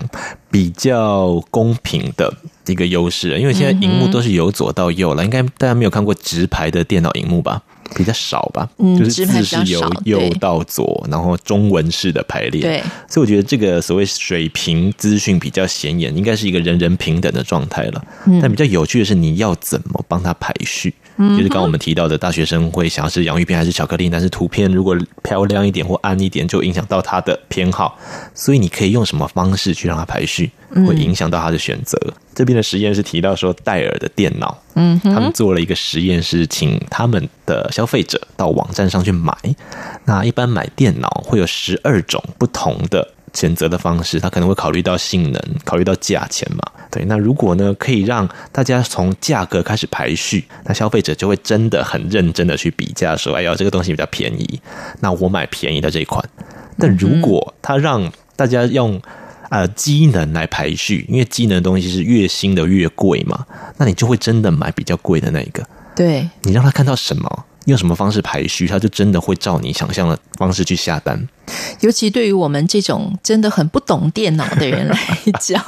[0.52, 2.32] 比较公平的
[2.68, 7.62] 一个优势，因为现在荧幕都是由左到右了，嗯、应该大家没有看过直排的电脑荧幕吧？
[7.94, 18.02] 比较少吧，嗯，就是字是由右到左，然后中文式的排列，对，所以我觉得这个所谓水平资讯比较显眼，应该是一个人人平等的状态了。
[18.28, 20.94] 嗯，但比较有趣的是，你要怎么帮他排序？
[21.18, 27.98] 嗯，就是刚刚我们提到的大学生会想要吃洋芋片还是巧克力，但是图片如果漂亮一点或暗一点，就影响到他的偏好。
[28.34, 30.50] 所以你可以用什么方式去让他排序，
[30.88, 31.98] 会影响到他的选择。
[32.06, 39.36] 嗯，这边的实验是提到说戴尔的电脑，嗯，他们做了一个实验，是请他们的消费者到网站上去买。
[40.06, 46.60] 那一般买电脑会有十二种不同的选择的方式，他可能会考虑到性能，考虑到价钱嘛。
[46.90, 54.60] 对，那如果呢，可以让大家从价格开始排序，那消费者就会真的很认真的去比价，说：“哎呀，这个东西比较便宜，
[55.00, 56.24] 那我买便宜的这一款。”
[56.78, 59.02] 但如果他让大家用
[59.50, 63.46] 呃机能来排序，因为机能的东西是越新的越贵嘛，
[63.78, 65.66] 那你就会真的买比较贵的那一个。
[65.96, 67.46] 对，你让他看到什么？
[67.66, 71.28] 用什么方式排序，它就真的会照你想象的方式去下单。
[71.82, 74.98] 尤其对于我们这种真的很不懂电脑的人来
[75.40, 75.62] 讲，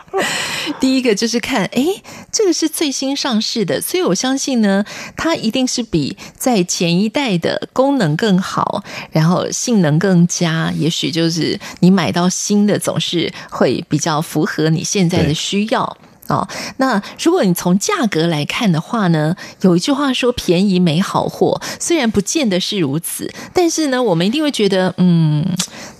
[0.80, 1.84] 第一个就是看，哎，
[2.32, 4.84] 这个是最新上市的，所以我相信呢，
[5.16, 10.72] 它一定是比在前一代的功能更好，然后性能更佳。
[10.76, 15.96] 也许就是你买到新的，总是会比较符合你现在的需要。
[16.28, 25.42] 哦，那如果你从价格来看的话呢，有一句话说“便宜没好货”，虽然不见得是如此，但是呢，我们一定会觉得，嗯，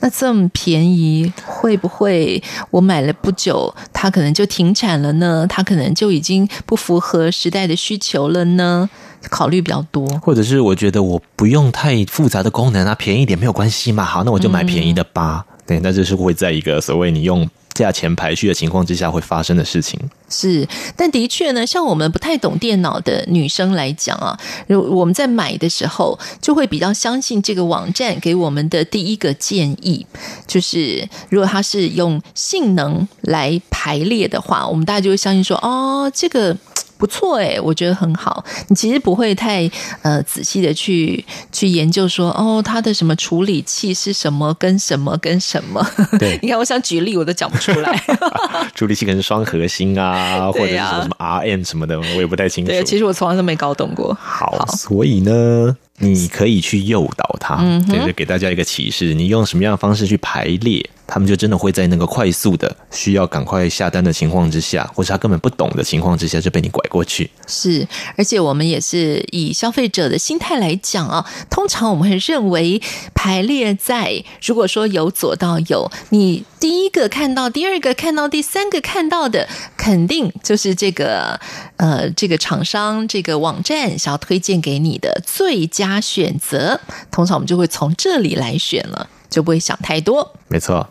[0.01, 5.47] 那这么便宜，会不会我买了不久，它可能就停产了呢？
[5.49, 8.91] 它可能就已经不符合时代的需求了呢？
[9.31, 14.05] 考虑比较多，或者是我觉得我不用太复杂的功能啊，便宜一点没有关系嘛。
[14.05, 15.45] 好，那我就买便宜的吧。
[15.49, 17.49] 嗯、对，那就是会在一个所谓你用。
[17.83, 30.07] 价钱排序的情况之下会发生的事情是，但的确呢，像我们不太懂电脑的女生来讲啊，如我们在买的时候就会比较相信这个网站给我们的第一个建议，
[30.47, 36.57] 就是如果它是用性能来排列的话，我们大家就会相信说，哦，这个。
[36.99, 38.45] 不错哎，我觉得很好。
[38.67, 39.71] 你其实不会太
[40.03, 45.85] 呃仔细的去去研究说哦，它的什么处理器是什么跟什么跟什么？
[46.19, 48.05] 对， 你看我想举例我都讲不出来。
[48.75, 52.71] 处理器可能是双核心啊， 或者是说什么 RM 什么的，我也不太清楚。
[52.71, 54.13] 对，其实我从来都没搞懂过。
[54.21, 60.85] 好，好，所以呢，你可以去诱导它，嗯，就是给大家一个启示，你用什么样的方式去排列。
[61.09, 67.31] 他们就真的会在那个快速的需要赶快下单的情况之下，或是他根本不懂的情况之下，就被你拐过去。
[67.47, 72.81] 是，而且我们也是以消费者的心态来讲啊，通常我们会认为
[73.15, 81.41] 排列在如果说由左到右，你第一个看到、第二个看到、第三个看到的，肯定就是这个
[81.77, 86.79] 呃这个厂商、这个网站想要推荐给你的最佳选择。
[87.11, 89.09] 通常我们就会从这里来选了。
[89.29, 90.35] 就不会想太多。
[90.49, 90.87] 没错。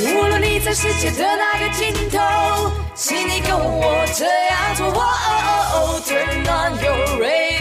[0.00, 4.86] 无论你在世界的哪个尽头，请你跟我这样做。
[6.06, 7.57] Turn on your radio.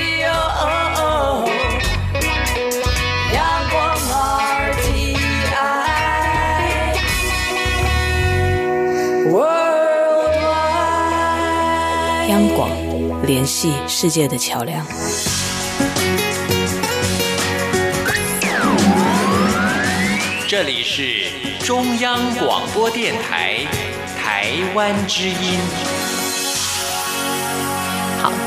[12.38, 12.69] 央广
[13.26, 14.86] 联系世界的桥梁。
[20.47, 21.32] 这里是
[21.65, 23.65] 中央广播电台
[24.15, 26.16] 台湾之音。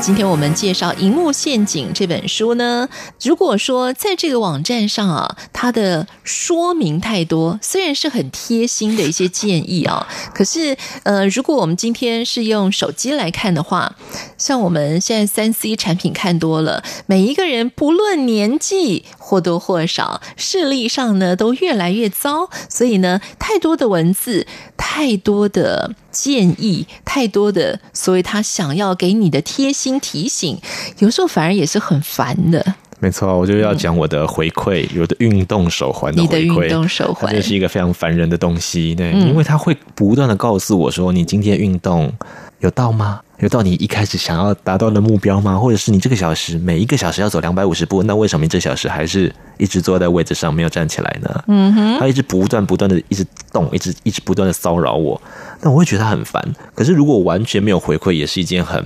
[0.01, 2.87] 今天我们介绍《荧幕陷阱》这本书呢。
[3.21, 13.95] 如果说在这个网站上啊，它的说明太多，虽然是很贴心的一些建议啊， 可是呃，如果我们今天是用手机来看的话，
[14.37, 25.95] 像我们现在三 C 产品看多了，每一个人不论年纪，或多或少视力上呢都越来越糟，所以呢，太多的文字，太多的。
[26.11, 30.59] 建议太多的，所以他想要给你的贴心提醒，
[30.99, 32.75] 有时候反而也是很烦的。
[32.99, 42.11] 没错，我就要讲我的回馈，有的运动手环的回馈，你的运动手环，这是一个非常烦人的东西，对，嗯、因为它会不断的告诉我说，你今天运动
[42.59, 43.21] 有到吗？
[43.41, 45.57] 有到你一开始想要达到的目标吗？
[45.57, 51.43] 或者是你这个小时每一个小时要走两百五十步，那为什么你这小时还是一直坐在位置上没有站起来呢？
[51.47, 55.19] 嗯哼，他一直不断不断的一直动，一直一直不断的骚扰我，
[55.61, 56.39] 那我会觉得他很烦。
[56.75, 58.85] 可是如果完全没有回馈，也是一件很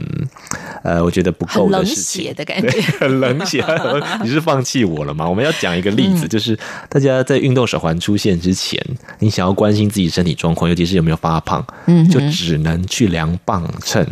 [0.84, 2.24] 呃，我觉得不够的事情。
[2.24, 3.62] 冷血的感觉， 很冷血。
[4.24, 5.28] 你是放弃我了吗？
[5.28, 8.82] 我们要讲一个例子，嗯、就是大家在运动手环出现之前，
[9.20, 14.06] 你想要关心自己身体状况，尤其是有没有发胖，嗯，就只能去量磅秤。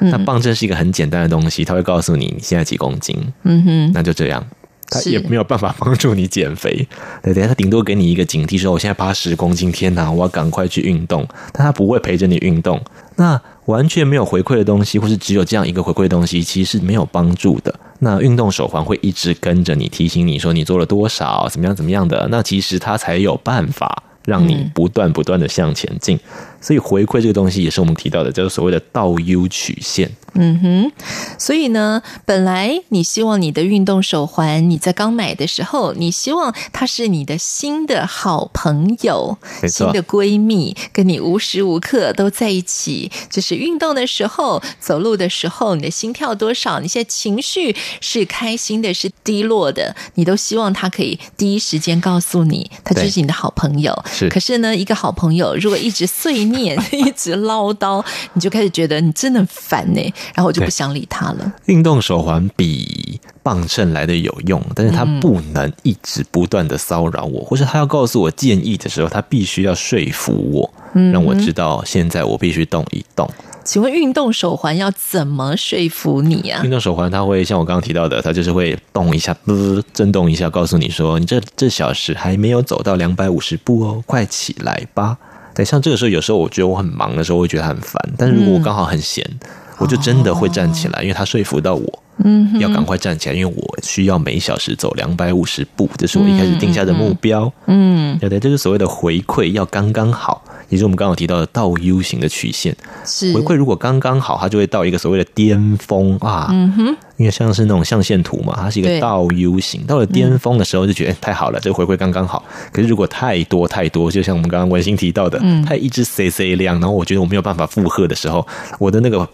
[0.00, 3.16] 那磅秤是一个很简单的东西，它会告诉你你现在几公斤。
[3.44, 4.44] 嗯哼，那就这样，
[4.88, 6.86] 它也没有办法帮助你减肥。
[7.22, 11.26] 对等下，它顶多给你一个警惕，说我现在八十公斤，天哪，我要赶快去运动。
[11.52, 12.80] 但它不会陪着你运动。
[13.16, 17.74] 那完全没有回馈的东西，或是只有这样一个回馈的东西，其实是没有帮助的。
[17.98, 22.28] 那运动手环会一直跟着你，提醒你说你做了多少，怎么样怎么样的。
[22.30, 26.20] 那其实它才有办法让你不断不断的向前进。
[26.66, 30.10] 所以回馈这个东西也是我们提到的，叫做所谓的倒 U 曲线。
[30.34, 30.92] 嗯哼，
[31.38, 39.38] 所以呢，本来你希望你的运动手环，你在刚买的时候，你希望它是你的新的好朋友，
[39.68, 43.12] 新的闺蜜，跟你无时无刻都在一起。
[43.30, 53.96] 就是运动的时候、走路的时候，你的心跳多少，你现在情绪是开心的，是低落的，你都希望它可以第一时间告诉你，它就是你的好朋友。
[54.12, 56.55] 是，可是呢，一个好朋友如果一直碎念。
[56.58, 60.00] 一直唠叨，你就开始觉得你真的很烦呢，
[60.34, 61.52] 然后我就不想理他了。
[61.66, 70.72] 运动手环比磅秤来的有用，但是他不能一直不断的骚扰我，或是他要告诉我建议的时候，他必须要说服我，
[71.12, 73.28] 让我知道现在我必须动一动。
[73.64, 76.62] 请问运动手环要怎么说服你啊？
[76.62, 85.18] 运动手环它会像我刚刚提到的，它就是会动一下，嘚，震动一下，告诉你说你这这小时还没有走到两百五十步哦，快起来吧。
[85.56, 87.94] 对，像这个时候，有时候我觉得我很忙的时候，我会觉得很烦。
[88.18, 89.48] 但是如果我刚好很闲，嗯、
[89.78, 97.50] 我就真的会站起来，因为他说服到我，嗯，要赶快站起来，因为我需要每小时走两百五十步，这是我一开始定下的目标。
[97.68, 102.76] 嗯，对对，这是所谓的回馈要刚刚好，也是我们刚刚提到的倒 U 型的曲线。
[103.04, 106.48] 是回馈如果刚刚好，它就会到一个所谓的巅峰啊。
[106.50, 106.96] 嗯哼。
[107.16, 112.44] 因为像是那种象限图嘛，它是一个倒 U 型，到了巅峰的时候就觉得、嗯欸、太好了，这个回馈刚刚好。
[112.70, 118.46] 可是如果太多太多，就像我们刚刚文心提到的，它一直 C C 量，然后我觉得我没有办法负荷的时候，
[118.78, 119.26] 我的那个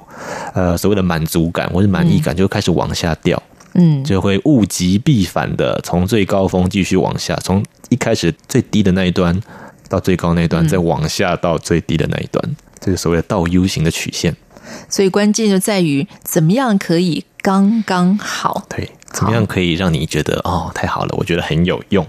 [0.54, 3.42] 呃所谓的满足感或者满意感就会开始往下掉，
[3.74, 9.36] 嗯，就会物极必反的从最高峰继续往下，从一开始最低的那一端
[9.92, 12.42] 到最高那一段，再往下到最低的那一段，
[12.80, 14.34] 这个所谓的倒 U 型的曲线。
[14.88, 18.64] 所以关键就在于怎么样可以刚刚好。
[18.70, 22.06] 对，怎么样可以让你觉得哦，太好了，我觉得很有用。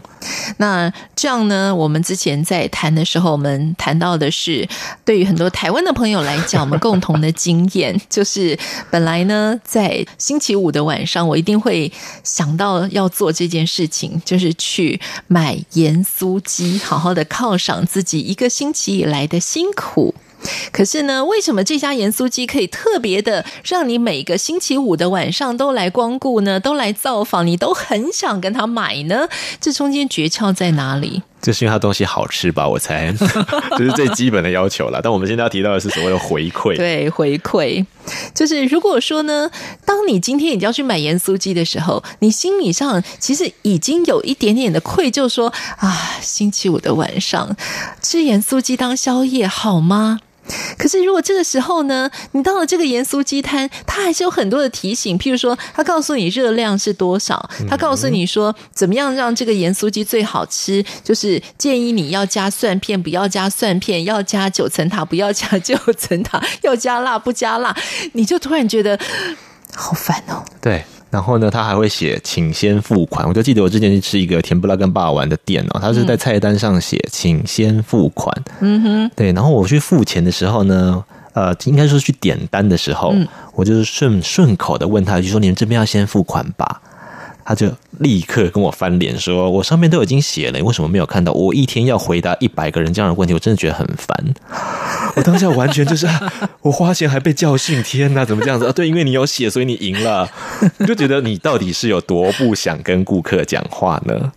[0.58, 1.76] 那这样呢？
[1.76, 4.68] 我们之前在谈的时候，我们谈到的是
[5.04, 8.58] 对于很多台湾的朋友来讲，我们共同的经验 就是，
[8.90, 11.92] 本来呢，在星期五的晚上，我一定会
[12.24, 20.16] 想到要做这件事情，就是去买盐酥鸡，好好的犒赏自己一个星期以来的辛苦。
[20.72, 26.60] 可是呢，为什么这家盐酥鸡可以特别的让你每个星期五的晚上都来光顾呢？
[26.60, 29.28] 都来造访，你都很想跟他买呢？
[29.60, 31.24] 这中间诀窍在哪里？
[31.42, 33.14] 就是因为它东西好吃吧，我猜，
[33.78, 35.02] 这是最基本的要求了。
[35.04, 37.86] 但我们现在要提到的是所谓的回馈，对，回馈
[38.34, 39.52] 就是如果说呢，
[39.84, 47.54] 当你今天已经要去买盐酥鸡的时候，你心理上其实已经有一点点的愧疚，说啊，星期五的晚上
[48.02, 50.22] 吃盐酥鸡当宵夜好吗？
[50.78, 67.76] 可是，如果这个时候呢，你到了这个盐酥鸡摊，它还是有很多的提醒，譬如说，它告诉你热量是多少，它告诉你说怎么样让这个盐酥鸡最好吃，就是建议你要加蒜片，不要加蒜片，要加九层塔，不要加九层塔，要加辣不加辣，
[68.12, 69.00] 你就突然觉得
[69.74, 70.44] 好烦哦。
[70.62, 70.84] 对。
[71.14, 73.28] 然后呢，他还会写请先付款。
[73.28, 78.36] 我就记得我之前去吃一个甜不辣跟霸王的店哦，他是在菜单上写请先付款。
[78.62, 79.32] 嗯哼，对。
[79.32, 81.04] 然后我去付钱的时候呢，
[81.34, 86.82] 呃，应该说去点单的时候，嗯、我就是顺顺口的问他，就说你们这边要先付款吧。
[87.46, 87.68] 他就
[88.00, 91.32] 立刻跟我翻脸说：“我上面都已经写了，你为什么没有看到？
[91.34, 94.34] 我一天要回答一百个人这样的问题，我真的觉得很烦。
[95.16, 96.08] 我当下完全就是，
[96.62, 98.72] 我花钱还被教训，天哪，怎么这样子啊？
[98.72, 100.30] 对，因为你有写，所以你赢了。
[100.78, 104.32] 你 就觉得你到底是有多不想跟顾客讲话呢？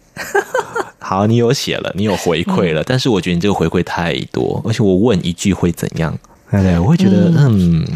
[0.98, 6.18] 好，你有写了，你有回馈了，但是我觉得你这个回馈太多，而且我问一句会怎样？”
[6.62, 7.80] 对对，我会觉得嗯。
[7.80, 7.86] 嗯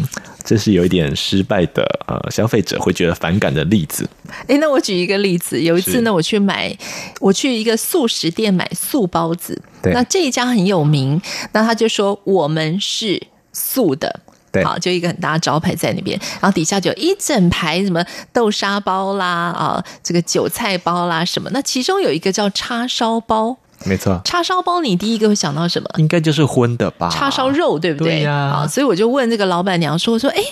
[0.42, 4.08] 这是有一点失败的，呃，消费者会觉得反感的例子。
[4.48, 6.74] 哎，那我举一个例子，有一次呢，我去买，
[7.20, 11.20] 我去一个素食店买素包子，对，那这一家很有名，
[11.52, 23.58] 那他就说我们是素的，对，好，就一个很大的招牌在那边，然后底下就一整排什么豆沙包啦，啊，这个韭菜包啦什么，那其中有一个叫叉烧包。
[23.86, 25.88] 没错，叉烧包你第一个会想到什么？
[25.96, 27.08] 应该就是荤的吧？
[27.08, 28.18] 叉烧肉对不对？
[28.18, 28.66] 对呀、啊。
[28.66, 30.42] 所以我就问这个老板娘说：“说，哎，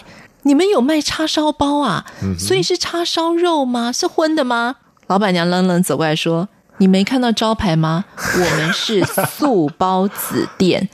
[0.43, 2.05] 你们有卖叉烧包啊？
[2.22, 3.93] 嗯、所以是叉烧肉吗？
[3.93, 4.76] 是荤的吗？”
[5.09, 6.49] 老板娘冷冷走过来说
[6.79, 8.05] ：“你没看到招牌吗？
[8.16, 9.05] 我们是
[9.39, 10.89] 素包子店。”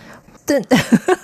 [0.47, 0.61] 对，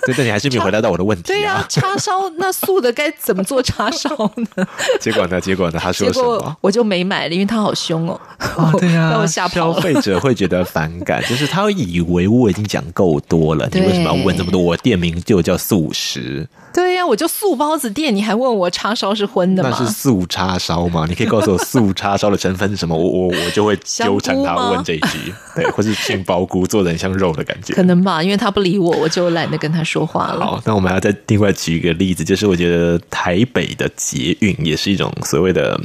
[0.05, 1.27] 对，但你还是没有回答到我的问题、啊。
[1.27, 4.67] 对呀、啊，叉烧那素的该怎么做叉烧呢？
[4.99, 5.39] 结果呢？
[5.39, 5.79] 结果呢？
[5.79, 6.57] 他说什么？
[6.61, 8.19] 我就没买了，因为他好凶哦。
[8.57, 9.73] 哦对呀、啊， 让我吓跑了。
[9.75, 14.59] 消费者会觉得反感， 就是他会以为我已经讲够多了，你为什么要问这么多？
[14.61, 16.47] 我店名就叫素食。
[16.73, 19.69] 对呀、啊，我就素包子店，你还问我叉烧是荤的吗？
[19.71, 21.05] 那是素叉烧吗？
[21.07, 22.95] 你可以告诉我素叉烧的成分是什么？
[22.97, 28.23] 我我我就会纠缠他问这一句，对，或是杏鲍菇做的很像肉的感觉，可能吧？
[28.23, 30.45] 因为他不理我，我就懒得跟他说话了。
[30.45, 35.79] 好，那我们还要再另外举一个例子，就是我觉得台北的捷运也是一种所谓的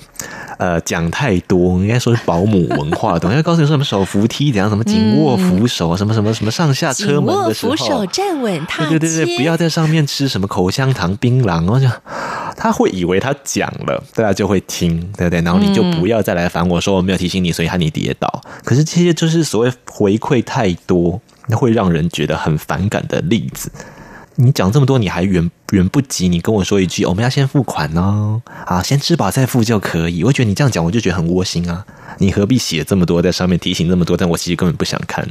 [0.58, 11.56] 呃讲太多，应该说是保姆文化的东西， 要告诉你说什么手扶梯怎样，什么紧握扶手，嗯、什么什么什么上下车门的时候，握扶手站稳对对对对，不要在上面吃什么口香糖、槟榔。
[11.56, 11.86] 然后就
[12.56, 15.40] 他会以为他讲了，大家就会听，对不对？
[15.42, 18.42] 然后你就不要再来烦我说我没有提醒你，所以害你跌倒。
[18.64, 21.20] 可是这些就是所谓回馈太多，
[21.54, 23.70] 会让人觉得很反感的例子。
[24.36, 30.22] 你讲这么多，你还原远不及你跟我说一句，我们要先付款哦，啊，先吃饱再付就可以。
[30.24, 31.84] 我觉得你这样讲，我就觉得很窝心啊。
[32.18, 34.16] 你何必写这么多在上面提醒那么多？
[34.16, 35.28] 但我其实根本不想看，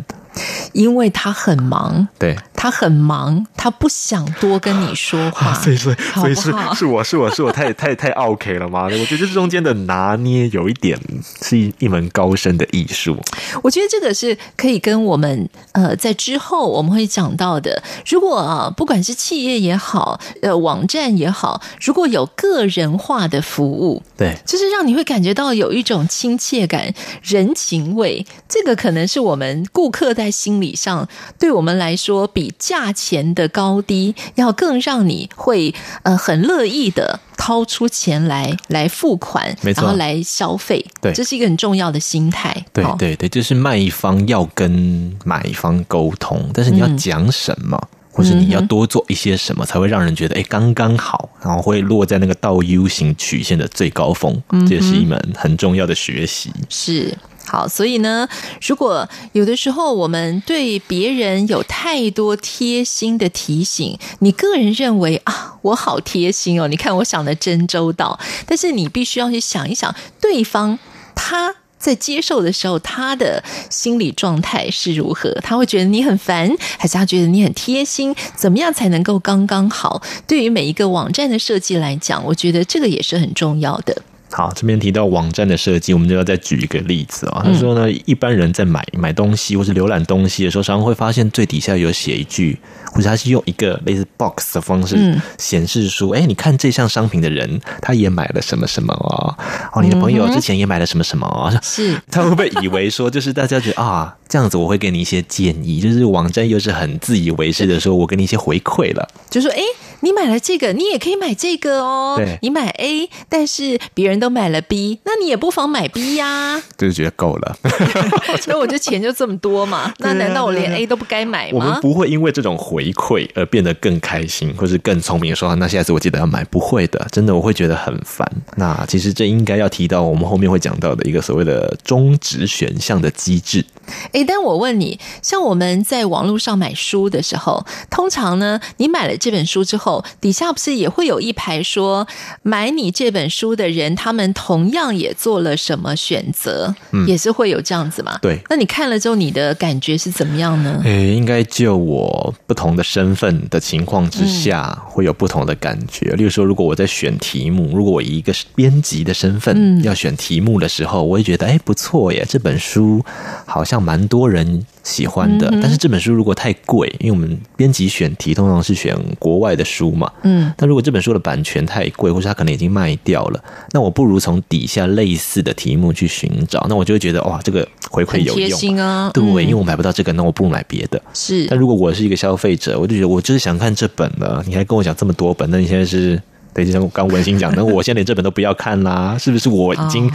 [0.73, 8.83] 因为他很忙，对，他很忙，他不想多跟你说话， 所以所以所以是是我是我是我太太太 OK 了吗？
[8.83, 10.99] 我觉得这中间的拿捏有一点
[11.41, 13.17] 是一一门高深的艺术。
[13.63, 17.81] 我觉得这个是可以跟我们呃在之后我们会讲到的。
[18.07, 26.93] 如果啊，不管是企业也好，呃，网站也好，如果有个人化的服务，对，就是让你会感觉到有一种亲切感。
[27.23, 31.07] 人情味，这个可能是我们顾客在心理上，
[31.39, 35.73] 对我们来说，比价钱的高低要更让你会
[36.03, 40.85] 呃很乐意的掏出钱来来付款，然后来消费。
[41.01, 42.65] 对，这是一个很重要的心态。
[42.71, 47.81] 对对对，就是卖方要跟买方沟通，但是你要讲什么？
[48.15, 54.41] 嗯或是你要多做一些什么，才会让人觉得哎，刚刚好，然后会落在那个倒 U 型曲线的最高峰。
[54.65, 56.49] 这也是一门很重要的学习。
[56.69, 57.13] 是，
[57.45, 58.25] 好，所以呢，
[58.65, 70.79] 如果有的时候我们对别人有太多贴心的提醒，你个人认为啊，我好贴心哦，你看我想的真周到，但是你必须要去想一想，对方
[71.13, 71.53] 他。
[71.85, 75.31] 在接受的时候，他的心理状态是如何？
[75.43, 78.15] 他会觉得你很烦，还是他觉得你很贴心？
[78.35, 80.01] 怎么样才能够刚刚好？
[80.25, 83.95] 对于每一个网站的设计来讲，我觉得这个也是很重要的。
[84.31, 92.57] 好，这边提到网站的设计，我们就要再举一个例子啊、他说呢，一般人在买买东西或是浏览东西的时候，常常会发现最底下有写一句。
[92.95, 99.35] 或者他是用一个类似 box 的方式显示说，哎、嗯，你看这项商品的人，他也买了什么什么哦，
[99.73, 109.59] 哦，你的朋友之前也买了什么什么哦，是， 他会不会以为说，就是大家觉得啊，这样子我会给你一些建议，就是网站又是很自以为是的说，我给你一些回馈了，就说，哎，
[109.99, 117.57] 你买了这个，你也可以买这个哦，对，你买 A，但是别人都买了 B，那你也不妨买 B 呀，就是觉得够了，
[118.47, 121.57] 那我就钱就这么多嘛， 那难道我连 A 都不该买吗？
[121.57, 122.84] 我们不会因为这种回。
[122.93, 128.29] 回馈而变得更开心，或是更聪明，说那下次我记得要买，不会的，真的我会觉得很烦。
[128.57, 133.65] 那其实这应该要提到我们后面会讲到的一个所谓的终止选项的机制。
[134.11, 142.07] 哎，但我问你，像我们在网络上买书的时候，通常呢，你买了这本书之后，底下不是也会有一排说
[142.41, 148.17] 买你这本书的人，他们同样也做了什么选择，嗯，也是会有这样子吗？
[148.21, 148.39] 对。
[148.49, 150.81] 那你看了之后，你的感觉是怎么样呢？
[150.83, 156.09] 哎，应该就我不同的身份的情况之下，会有不同的感觉。
[156.13, 156.17] 嗯。
[156.17, 163.05] 例如说，如果我在选题目，如果我以一个编辑的身份要选题目的时候，我会觉得哎，不错耶，这本书
[163.45, 163.85] 好像。
[163.85, 165.49] 蛮多人喜欢的。
[165.49, 181.01] 嗯、但是这本书如果太贵，因为我们编辑选题通常是选国外的书嘛，嗯，但如果这本书的版权太贵，或者它可能已经卖掉了，那我不如从底下类似的题目去寻找，那我就会觉得哇，这个回馈有用贴心啊，对，嗯、因为我买不到这个，那我不如买别的。
[181.13, 186.21] 是，但如果我是一个消费者，我就觉得我就是想看这本了，你还跟我讲这么多本，那你现在是？
[186.55, 189.49] 对，就像我刚文心讲的，我现在连这本都不要看啦， 是不是？
[189.49, 190.09] 我已经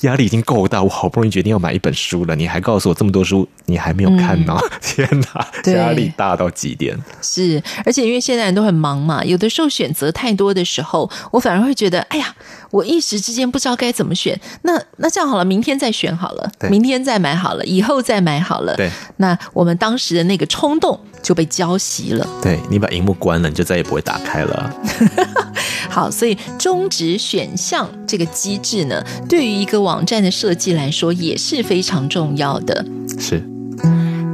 [0.00, 0.18] 压、oh.
[0.18, 4.58] 力已经够大，我好不容易决定要买一本书了，你还告诉我这么多书你还没有看呢？
[4.60, 6.98] 嗯、 天哪，压力大到极点。
[7.22, 12.34] 是，而且因为现在人都很忙嘛，有的时候选择太多的时候，我反而会觉得，哎呀，
[12.72, 14.38] 我一时之间不知道该怎么选。
[14.62, 18.74] 那那这样好了，明天再选好了，明天再买好了，以后再买好了。
[18.74, 22.26] 对，那我们当时的那个冲动就被浇熄了。
[22.42, 24.74] 对，你把荧幕关了，你就再也不会打开了。
[25.90, 32.84] 好，所以终止选项这个机制呢，对于一个网站的设计来说也是非常重要的。
[33.18, 33.42] 是，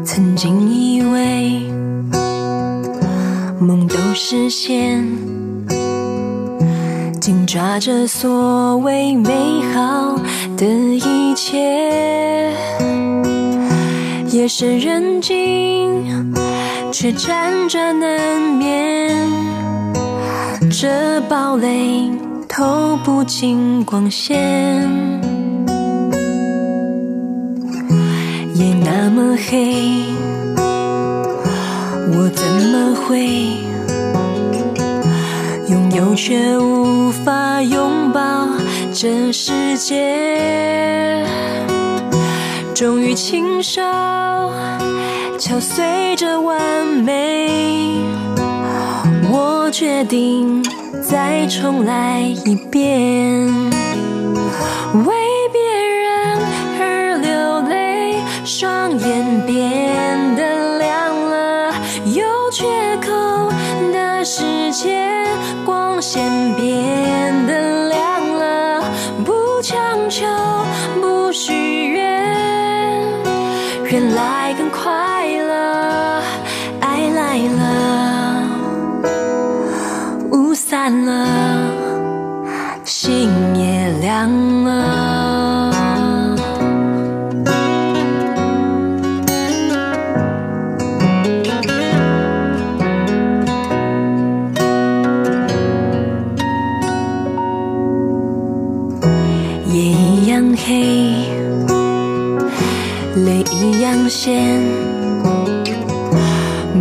[0.04, 1.60] 曾经以为
[3.60, 5.04] 梦都实现，
[7.20, 10.18] 紧抓着所谓美好
[10.56, 12.50] 的一切，
[14.30, 16.32] 夜深人静，
[16.90, 19.10] 却辗转难眠。
[20.70, 22.08] 这堡垒
[22.48, 24.38] 透不进光线，
[28.54, 29.74] 夜那么黑，
[32.12, 33.26] 我怎么会
[35.68, 38.46] 拥有却无法拥抱
[38.92, 41.26] 这世界？
[42.74, 43.82] 终于亲手
[45.36, 47.50] 敲碎这完美。
[49.32, 50.60] 我决定
[51.08, 53.46] 再重来一遍，
[55.06, 55.14] 为
[55.52, 56.38] 别人
[56.80, 61.72] 而流泪，双眼变得亮了，
[62.06, 62.66] 有缺
[62.96, 63.52] 口
[63.92, 64.98] 的世界，
[65.64, 66.52] 光线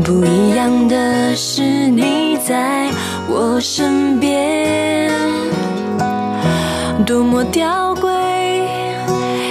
[0.03, 2.89] 不一样的是你在。
[3.31, 5.11] 我身边，
[7.05, 8.09] 多么吊诡，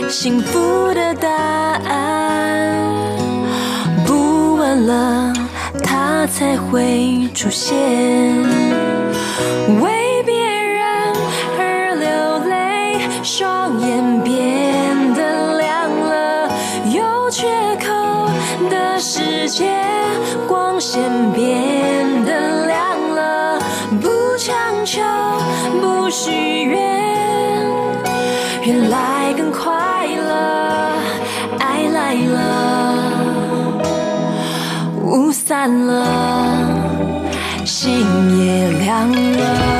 [0.09, 1.28] 幸福的答
[1.88, 2.82] 案，
[4.05, 5.32] 不问了，
[5.84, 8.57] 它才会出现。
[28.69, 31.01] 原来更快乐。
[31.59, 32.37] 爱来了，
[35.03, 36.05] 雾散了，
[37.64, 38.05] 心
[38.39, 39.78] 也凉了。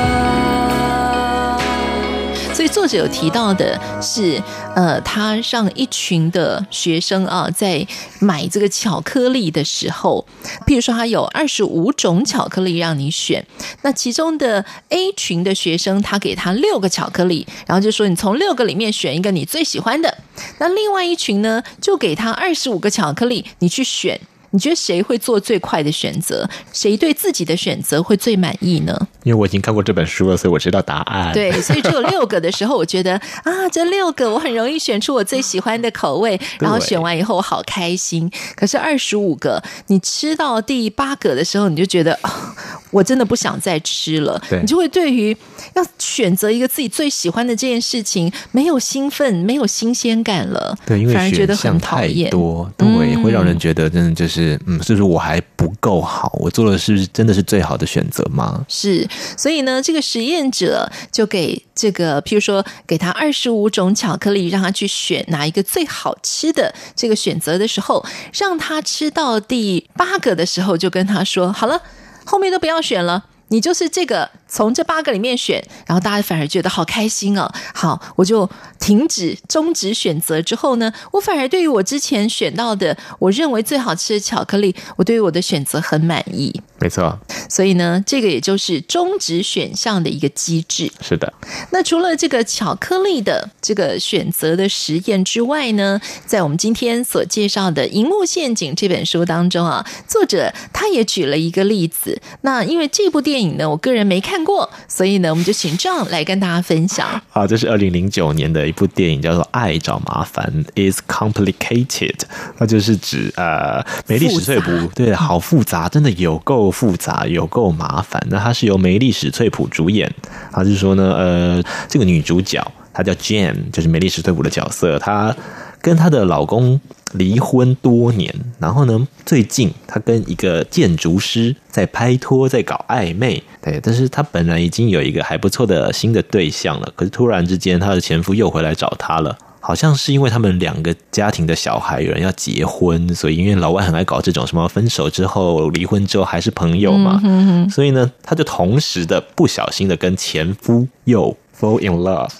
[2.79, 4.41] 作者有提到的是，
[4.73, 7.85] 呃，他让一群的学生啊，在
[8.21, 10.25] 买这个巧克力的时候，
[10.65, 13.45] 譬如说他有二十五种巧克力让你选，
[13.81, 20.17] 那其中的 A 群的学生，他给他六个巧克力，然后就说你从六个里面选一个你最喜欢的。
[20.59, 24.21] 那另外一群呢，就给他二十五个巧克力，你去选。
[24.51, 26.47] 你觉得谁会做最快的选择？
[26.73, 28.97] 谁对自己的选择会最满意呢？
[29.23, 31.31] 因为我已经看过这本书了，所以我知道答案。
[31.33, 38.31] 对，所以只有六个的时候，我觉得啊，这六个我很容易选出我最喜欢的口味，然后选完以后我好开心。
[38.55, 42.55] 可是二十五个，你吃到第八个的时候，你就觉得啊，
[42.89, 44.41] 我真的不想再吃了。
[44.49, 45.35] 对，你就会对于
[45.75, 50.75] 要选择一个自己最喜欢的这件事情没有兴奋，没有新鲜感了。
[50.87, 52.31] 对，因为反而觉得很讨厌。
[52.31, 54.38] 多，对，嗯、会让人觉得真的就是。
[54.39, 56.31] 是，嗯，是不是我还不够好？
[56.39, 58.65] 我做的是不是真的是最好的选择吗？
[58.69, 71.81] 是，所以呢，这个实验者就给这个，譬如说，给他二十五种巧克力，让他去选哪一个最好吃的这个选择的时候，让他吃到第八个的时候，就跟他说：“好了，
[72.25, 77.49] 后面都不要选了。”你就是这个从这八个里面选，然后大家反而觉得好开心哦。
[77.73, 86.61] 好，我就停止终止选择之后呢，我反而对于我之前选到的我认为最好吃的巧克力，我对于我的选择很满意。
[86.79, 87.19] 没错，
[87.49, 90.91] 所以呢，这个也就是终止选项的一个机制。
[91.01, 91.31] 是的。
[91.71, 102.21] 那除了这个巧克力的这个选择的实验之外呢，在我们今天所介绍的《荧幕陷阱》这本书当中啊，作者他也举了一个例子。
[102.41, 107.07] 那因为这部电影呢，我个人没看过，所以呢，我们就请 John 来跟大家分享。
[107.33, 112.15] 啊，这是二零零九年的一部电影，叫做《爱找麻烦》，is complicated。
[112.57, 116.69] 那就是指呃，梅丽史翠普，对，好复杂，真的有够。
[116.79, 120.09] 复杂有够麻烦，那它是由梅丽史翠普主演。
[120.49, 124.97] 他就是说呢，呃，这个女主角她叫 Jane，就是梅丽史翠普的角色。
[124.99, 125.35] 她
[125.81, 126.79] 跟她的老公
[127.13, 133.41] 离婚多年，然后呢，最近她跟一个建筑师在拍拖，在搞暧昧。
[133.61, 139.37] 对，但是她本来已经有一个还不错的新的对象了，可是突然之间，她的前夫又回来找她了。
[139.61, 152.31] 好像是因为他们两个家庭的小孩有人要结婚，所以因为老外很爱搞这种什么分手之后、离婚之后还是朋友嘛，嗯、哼哼所以呢，他就同时的不小心的跟前夫又 fall in love，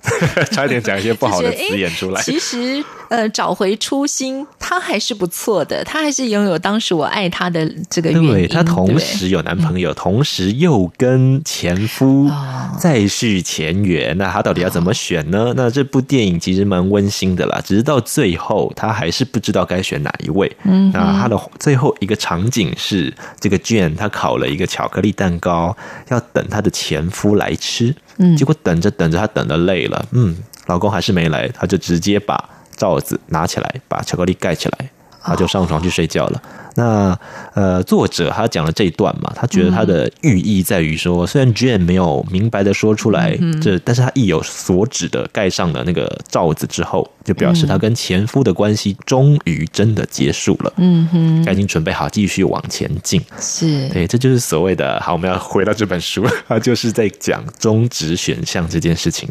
[0.52, 2.22] 差一点讲一些不好的词眼出来。
[2.22, 2.84] 其实。
[3.10, 8.30] 呃，找回初心，他还是不错的，他还是拥有当时我爱他的这个原因。
[8.32, 12.30] 对，他同时有男朋友，嗯、同时又跟前夫
[12.78, 15.46] 再续前缘，哦，那他到底要怎么选呢？
[15.46, 15.54] 哦？
[15.58, 20.56] 那这部电影其实蛮温馨的啦，只是到最后他还是不知道该选哪一位。
[20.66, 25.76] 嗯，那他的最后一个场景是这个 Jane，他烤了一个巧克力蛋糕，
[26.10, 27.96] 要等他的前夫来吃。
[28.18, 30.38] 嗯，结果等着等着，他等的累了，嗯，
[30.68, 32.48] 老公还是没来，他就直接把。
[32.80, 34.90] 罩子拿起来，把巧克力盖起来，
[35.22, 36.42] 他就上床去睡觉了。
[36.76, 37.18] 那
[37.54, 50.74] 呃，作者他讲了这一段嘛，他觉得他的寓意在于说，虽然 Jane 没有明白的说出来，这但是他意有所指的盖上了那个罩子之后，就表示他跟前夫的关系终于真的结束了。
[50.78, 53.22] 嗯哼，赶紧准备好继续往前进。
[53.40, 55.14] 是对，这就是所谓的好。
[55.14, 59.28] 我们要回到这本书， 他就是在讲终止选项这件事情。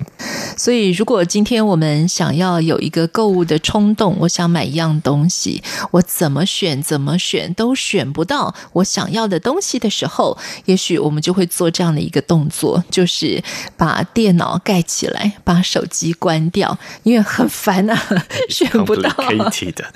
[0.54, 5.62] 所以，如果今天我们想要有一个购物的冲动，我想买一样东西，
[5.92, 6.82] 我怎么选？
[6.82, 7.27] 怎么选？
[7.28, 13.42] 选都选不到我想要的东西的时候，也许我们就会做这样的一个动作，就是
[13.76, 17.94] 把电脑盖起来，把手机关掉，因为很烦啊，
[18.48, 19.10] 选不到。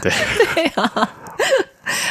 [0.02, 0.12] 对
[0.54, 1.08] 对啊。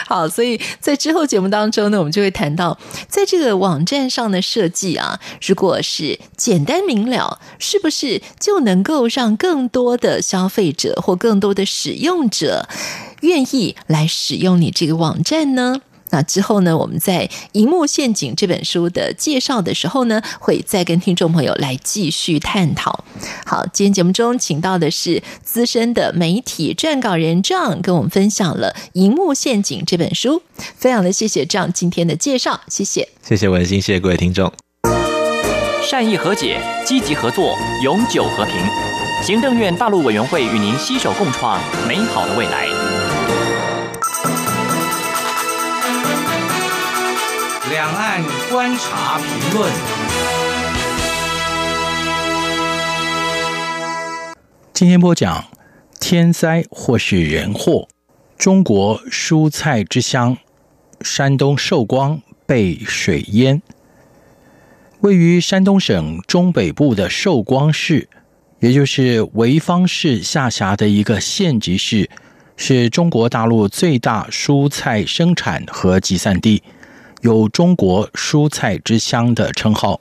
[0.05, 5.17] 好，所以在之后节目当中呢，我们就会谈到，在这个网站上的设计啊，
[5.47, 12.67] 如果是简单明了，是不是就能够让更多的消费者或更多的使用者，
[13.21, 15.81] 愿意来使用你这个网站呢？
[16.13, 23.05] 那之后呢，我们在《荧幕陷阱》这本书的介绍的时候呢，会再跟听众朋友来继续探讨。
[23.45, 30.43] 好，今天节目中请到的是资深的媒体撰稿人 John，跟我们分享了《荧幕陷阱》这本书。
[30.75, 34.51] 非常的谢谢 John 今天的介绍，谢谢，谢谢文心，谢谢各位听众。
[35.81, 38.55] 善意和解，积极合作，永久和平。
[39.23, 41.57] 行政院大陆委员会与您携手共创
[41.87, 43.10] 美好的未来。
[48.51, 49.71] 观察评论。
[54.73, 55.45] 今天播讲
[56.01, 57.87] 天灾或是人祸，
[58.37, 60.35] 中国蔬菜之乡
[60.99, 63.61] 山东寿光被水淹。
[64.99, 68.09] 位于山东省中北部的寿光市，
[68.59, 72.09] 也就是潍坊市下辖的一个县级市，
[72.57, 76.61] 是中国大陆最大蔬菜生产和集散地。
[77.21, 79.99] 有“中国蔬菜之乡”的称号。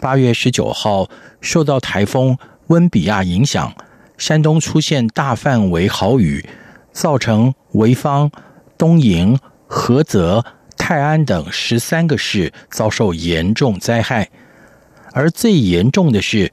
[0.00, 1.08] 八月十九号，
[1.40, 3.72] 受到台风温比亚影响，
[4.16, 6.48] 山东出现大范围豪雨，
[6.92, 8.30] 造成潍坊、
[8.78, 10.44] 东营、菏泽、
[10.76, 14.30] 泰安等十三个市遭受严重灾害。
[15.12, 16.52] 而最严重的是，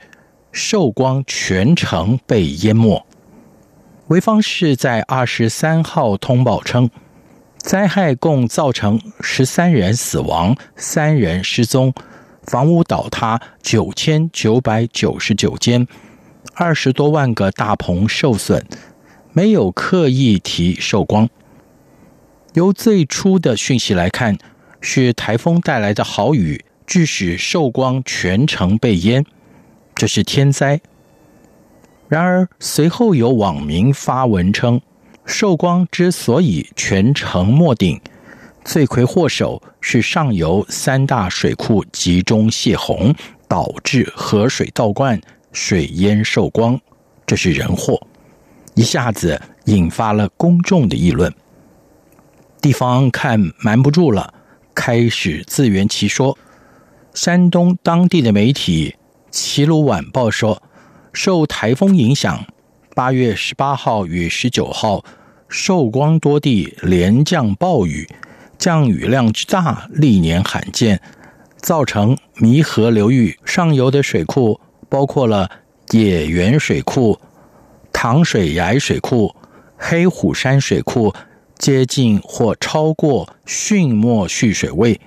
[0.51, 3.05] 寿光全城被淹没。
[4.07, 6.89] 潍坊市在二十三号通报称。
[7.59, 11.93] 灾害共造成十三人死亡，三人失踪，
[12.43, 15.85] 房屋倒塌九千九百九十九间，
[16.55, 18.65] 二十多万个大棚受损，
[19.33, 21.29] 没有刻意提寿光。
[22.53, 24.37] 由最初的讯息来看，
[24.81, 29.23] 是台风带来的豪雨，致使寿光全城被淹，
[29.93, 30.79] 这是天灾。
[32.07, 34.81] 然而随后有网民发文称。
[35.25, 38.01] 寿光之所以全城没顶，
[38.65, 43.13] 罪魁祸首是上游三大水库集中泄洪，
[43.47, 46.79] 导致河水倒灌、水淹寿光，
[47.25, 48.01] 这是人祸，
[48.73, 51.33] 一下子引发了公众的议论。
[52.61, 54.33] 地方看瞒不住了，
[54.73, 56.37] 开始自圆其说。
[57.13, 58.91] 山东当地的媒体
[59.31, 60.61] 《齐鲁晚报》说，
[61.11, 62.45] 受台风影响，
[62.99, 65.05] 八月十八号与十九号，
[65.47, 68.05] 寿光多地连降暴雨。
[68.57, 70.99] 降雨量之大，历年罕见，
[71.61, 75.49] 造成弥河流域上游的水库，包括了
[75.91, 77.17] 野原水库、
[77.93, 79.33] 糖水崖水库、
[79.77, 81.15] 黑虎山水库，
[81.57, 84.99] 接近或超过汛末蓄水位，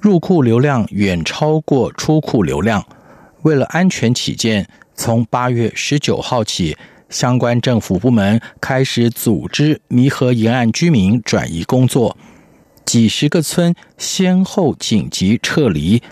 [0.00, 2.86] 入库流量远超过出库流量。
[3.42, 6.76] 为了安全起见，从八月十九号起，
[7.08, 12.16] 相关政府部门开始组织弥河沿岸居民转移工作。
[12.84, 16.02] 几十个村先后紧急撤离。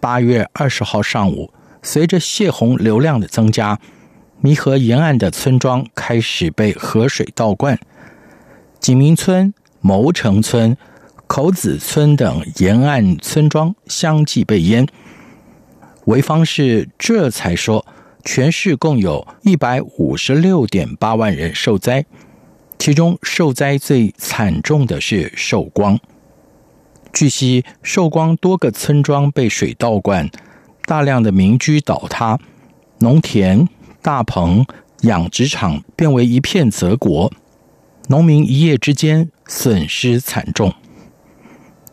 [0.00, 3.78] 八月二十号上午，随着泄洪流量的增加，
[4.40, 7.78] 弥河沿岸的村庄开始被河水倒灌。
[8.78, 10.76] 景明村、牟城村、
[11.26, 14.86] 口子村等沿岸村庄相继被淹。
[16.04, 17.84] 潍坊市这才说，
[18.26, 22.04] 全市共有一百五十六点八万人受灾。
[22.76, 25.98] 其中受灾最惨重的是寿光。
[27.12, 30.28] 据悉，寿光多个村庄被水倒灌，
[30.86, 32.38] 大量的民居倒塌，
[32.98, 33.66] 农田、
[34.02, 34.66] 大棚、
[35.02, 37.32] 养殖场变为一片泽国，
[38.08, 40.74] 农民一夜之间损失惨重。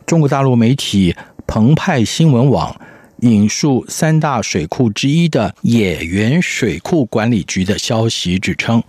[0.07, 1.15] 中国大陆媒体
[1.45, 2.75] 澎湃新闻网
[3.23, 8.83] 引述三大水库之一的野原水库管理局的消息，指称。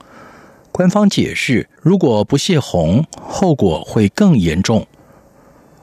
[0.72, 4.84] 官方解释，如果不泄洪，后果会更严重。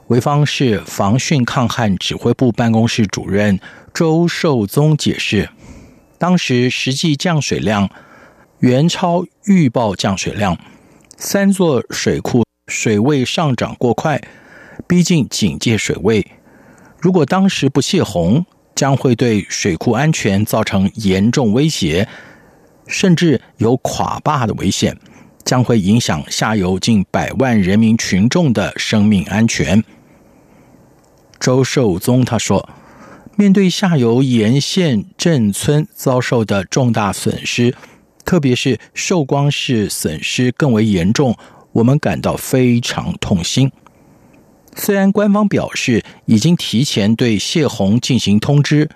[0.06, 3.58] 潍坊市防汛抗旱指挥部办公室主任
[3.94, 5.48] 周寿宗解释，
[6.18, 7.88] 当时实际降水量
[8.58, 10.58] 远超预报降水量，
[11.16, 14.20] 三座水库水位上涨过快，
[14.86, 16.26] 逼近警戒水位。
[17.02, 18.46] 如果当时不泄洪，
[18.76, 22.08] 将会对水库安全造成严重威胁。
[22.86, 24.96] 甚至有垮坝的危险，
[25.44, 29.82] 将会影响下游近百万人民群众的生命安全。
[31.40, 32.68] 周寿宗他说
[33.36, 37.74] ：“面对下游沿线镇村遭受的重大损失，
[38.24, 41.36] 特别是寿光市损失更为严重，
[41.72, 43.72] 我们感到非常痛心。
[44.76, 48.88] 虽然官方表示已经提前对泄洪进行通知。”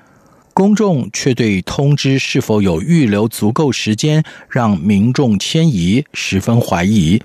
[0.57, 7.23] 公众却对通知是否有预留足够时间让民众迁移十分怀疑。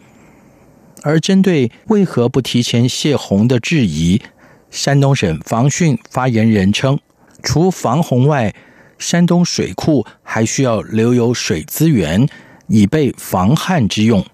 [1.02, 4.22] 而针对为何不提前泄洪的质疑，
[4.70, 7.00] 山东省防汛发言人称，
[7.42, 8.54] 除防洪外，
[9.00, 12.28] 山东水库还需要留有水资源，
[12.68, 14.26] 以备防旱之用。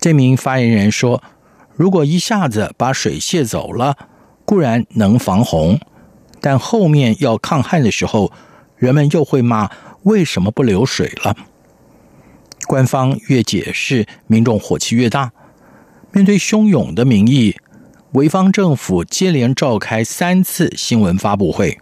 [0.00, 1.22] 这名发言人说
[1.78, 3.96] ：“如果一下子把水泄走了，
[4.44, 5.78] 固然能防洪。”
[6.40, 8.32] 但后面要抗旱的时候，
[8.76, 9.70] 人们又会骂
[10.02, 11.36] 为什么不留水了？
[12.66, 15.32] 官方越解释，民众火气越大。
[16.12, 17.56] 面对汹涌的民意，
[18.12, 21.78] 潍坊政府接连召开三次新闻发布会，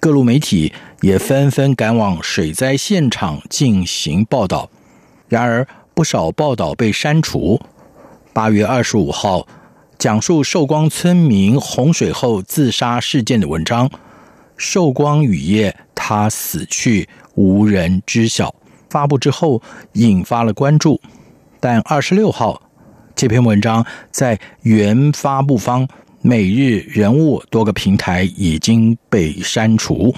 [0.00, 0.72] 各路媒体
[1.02, 4.70] 也纷纷赶往水灾现场进行报道。
[5.28, 7.60] 然而，不少报道被删除。
[8.36, 9.48] 八月二十五号。
[9.98, 13.90] 讲述寿光村民洪水后自杀事件的文章，
[14.58, 18.54] 寿光雨夜他死去，无人知晓。
[18.90, 19.62] 发布之后
[19.94, 21.00] 引发了关注，
[21.60, 22.60] 但二十六号
[23.14, 25.88] 这篇文章在原发布方
[26.20, 30.14] 每日人物多个平台已经被删除。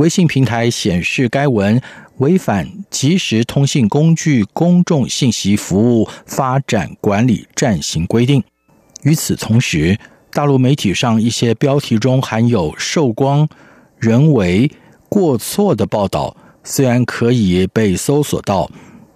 [0.00, 1.78] 微信平台显示该文
[2.20, 8.42] 违反即时通信工具公众信息服务发展管理暂行规定。
[9.02, 9.98] 与此同时，
[10.32, 13.46] 大陆媒体上一些标题中含有“寿光
[13.98, 14.70] 人为
[15.10, 16.34] 过错”的报道，
[16.64, 18.70] 虽然可以被搜索到，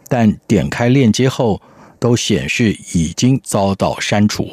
[0.09, 1.62] 但点开链接后
[1.99, 4.51] 都显示已经遭到删除。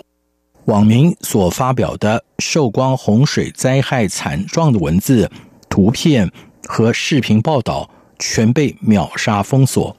[0.66, 5.30] 网民所发表的寿光洪水灾害惨状的文字、
[5.72, 6.30] 图片
[6.68, 9.98] 和视频报道全被秒杀封锁。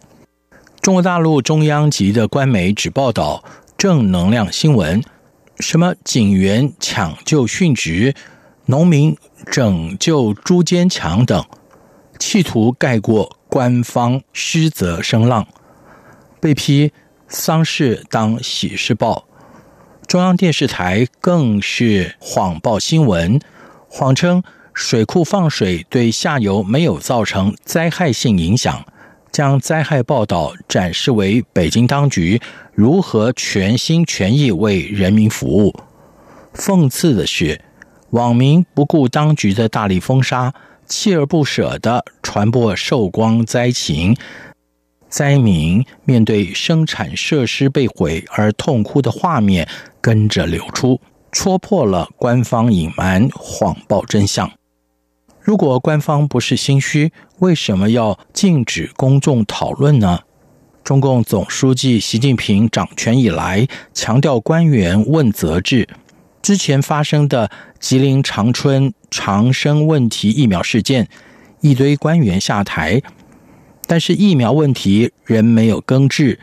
[0.81, 3.43] 中国大陆中央级的官媒只报道
[3.77, 5.03] 正能量新闻。
[5.59, 8.14] 什么警员抢救殉职、
[8.66, 9.16] 农民
[9.47, 11.45] 拯救猪坚强等，
[12.18, 15.47] 企图盖过官方失责声浪，
[16.41, 16.93] 被批
[17.29, 19.25] 丧事当喜事报，
[20.09, 23.41] 中央电视台更是谎报新闻，
[23.89, 24.43] 谎称
[24.75, 28.85] 水库放水对下游没有造成灾害性影响，
[29.31, 32.41] 将灾害报道展示为北京当局
[32.75, 35.75] 如何全心全意为人民服务。
[36.55, 37.61] 讽刺的是，
[38.11, 40.53] 网民不顾当局的大力封杀，
[40.89, 44.16] 锲而不舍地传播受光灾情。
[45.09, 49.68] 灾民面对生产设施被毁而痛哭的画面
[50.01, 50.99] 跟着流出，
[51.31, 54.51] 戳破了官方隐瞒、谎报真相。
[55.43, 60.20] 如果官方不是心虚，为什么要禁止公众讨论呢？
[60.84, 65.88] 中共总书记习近平掌权以来，强调官员问责制。
[66.40, 71.09] 之前发生的吉林长春长生问题疫苗事件，
[71.61, 73.03] 一堆官员下台。
[73.86, 76.38] 但是疫苗问题仍没有根治。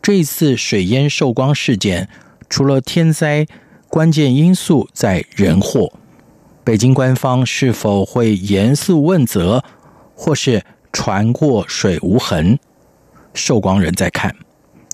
[0.00, 2.08] 这次水淹寿光事件，
[2.48, 3.44] 除了天灾，
[3.88, 5.92] 关键因素在人祸。
[6.66, 9.62] 北京官方是否会严肃问责，
[10.16, 10.60] 或是
[10.92, 12.58] 船过水无痕？
[13.34, 14.34] 寿光人在看，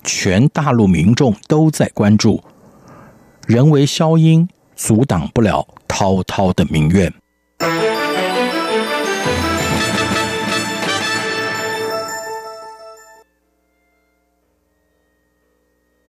[0.04, 2.44] 全大陆民众都在关注。
[3.46, 4.46] 人为消音，
[4.76, 7.10] 阻挡不了滔滔的民怨。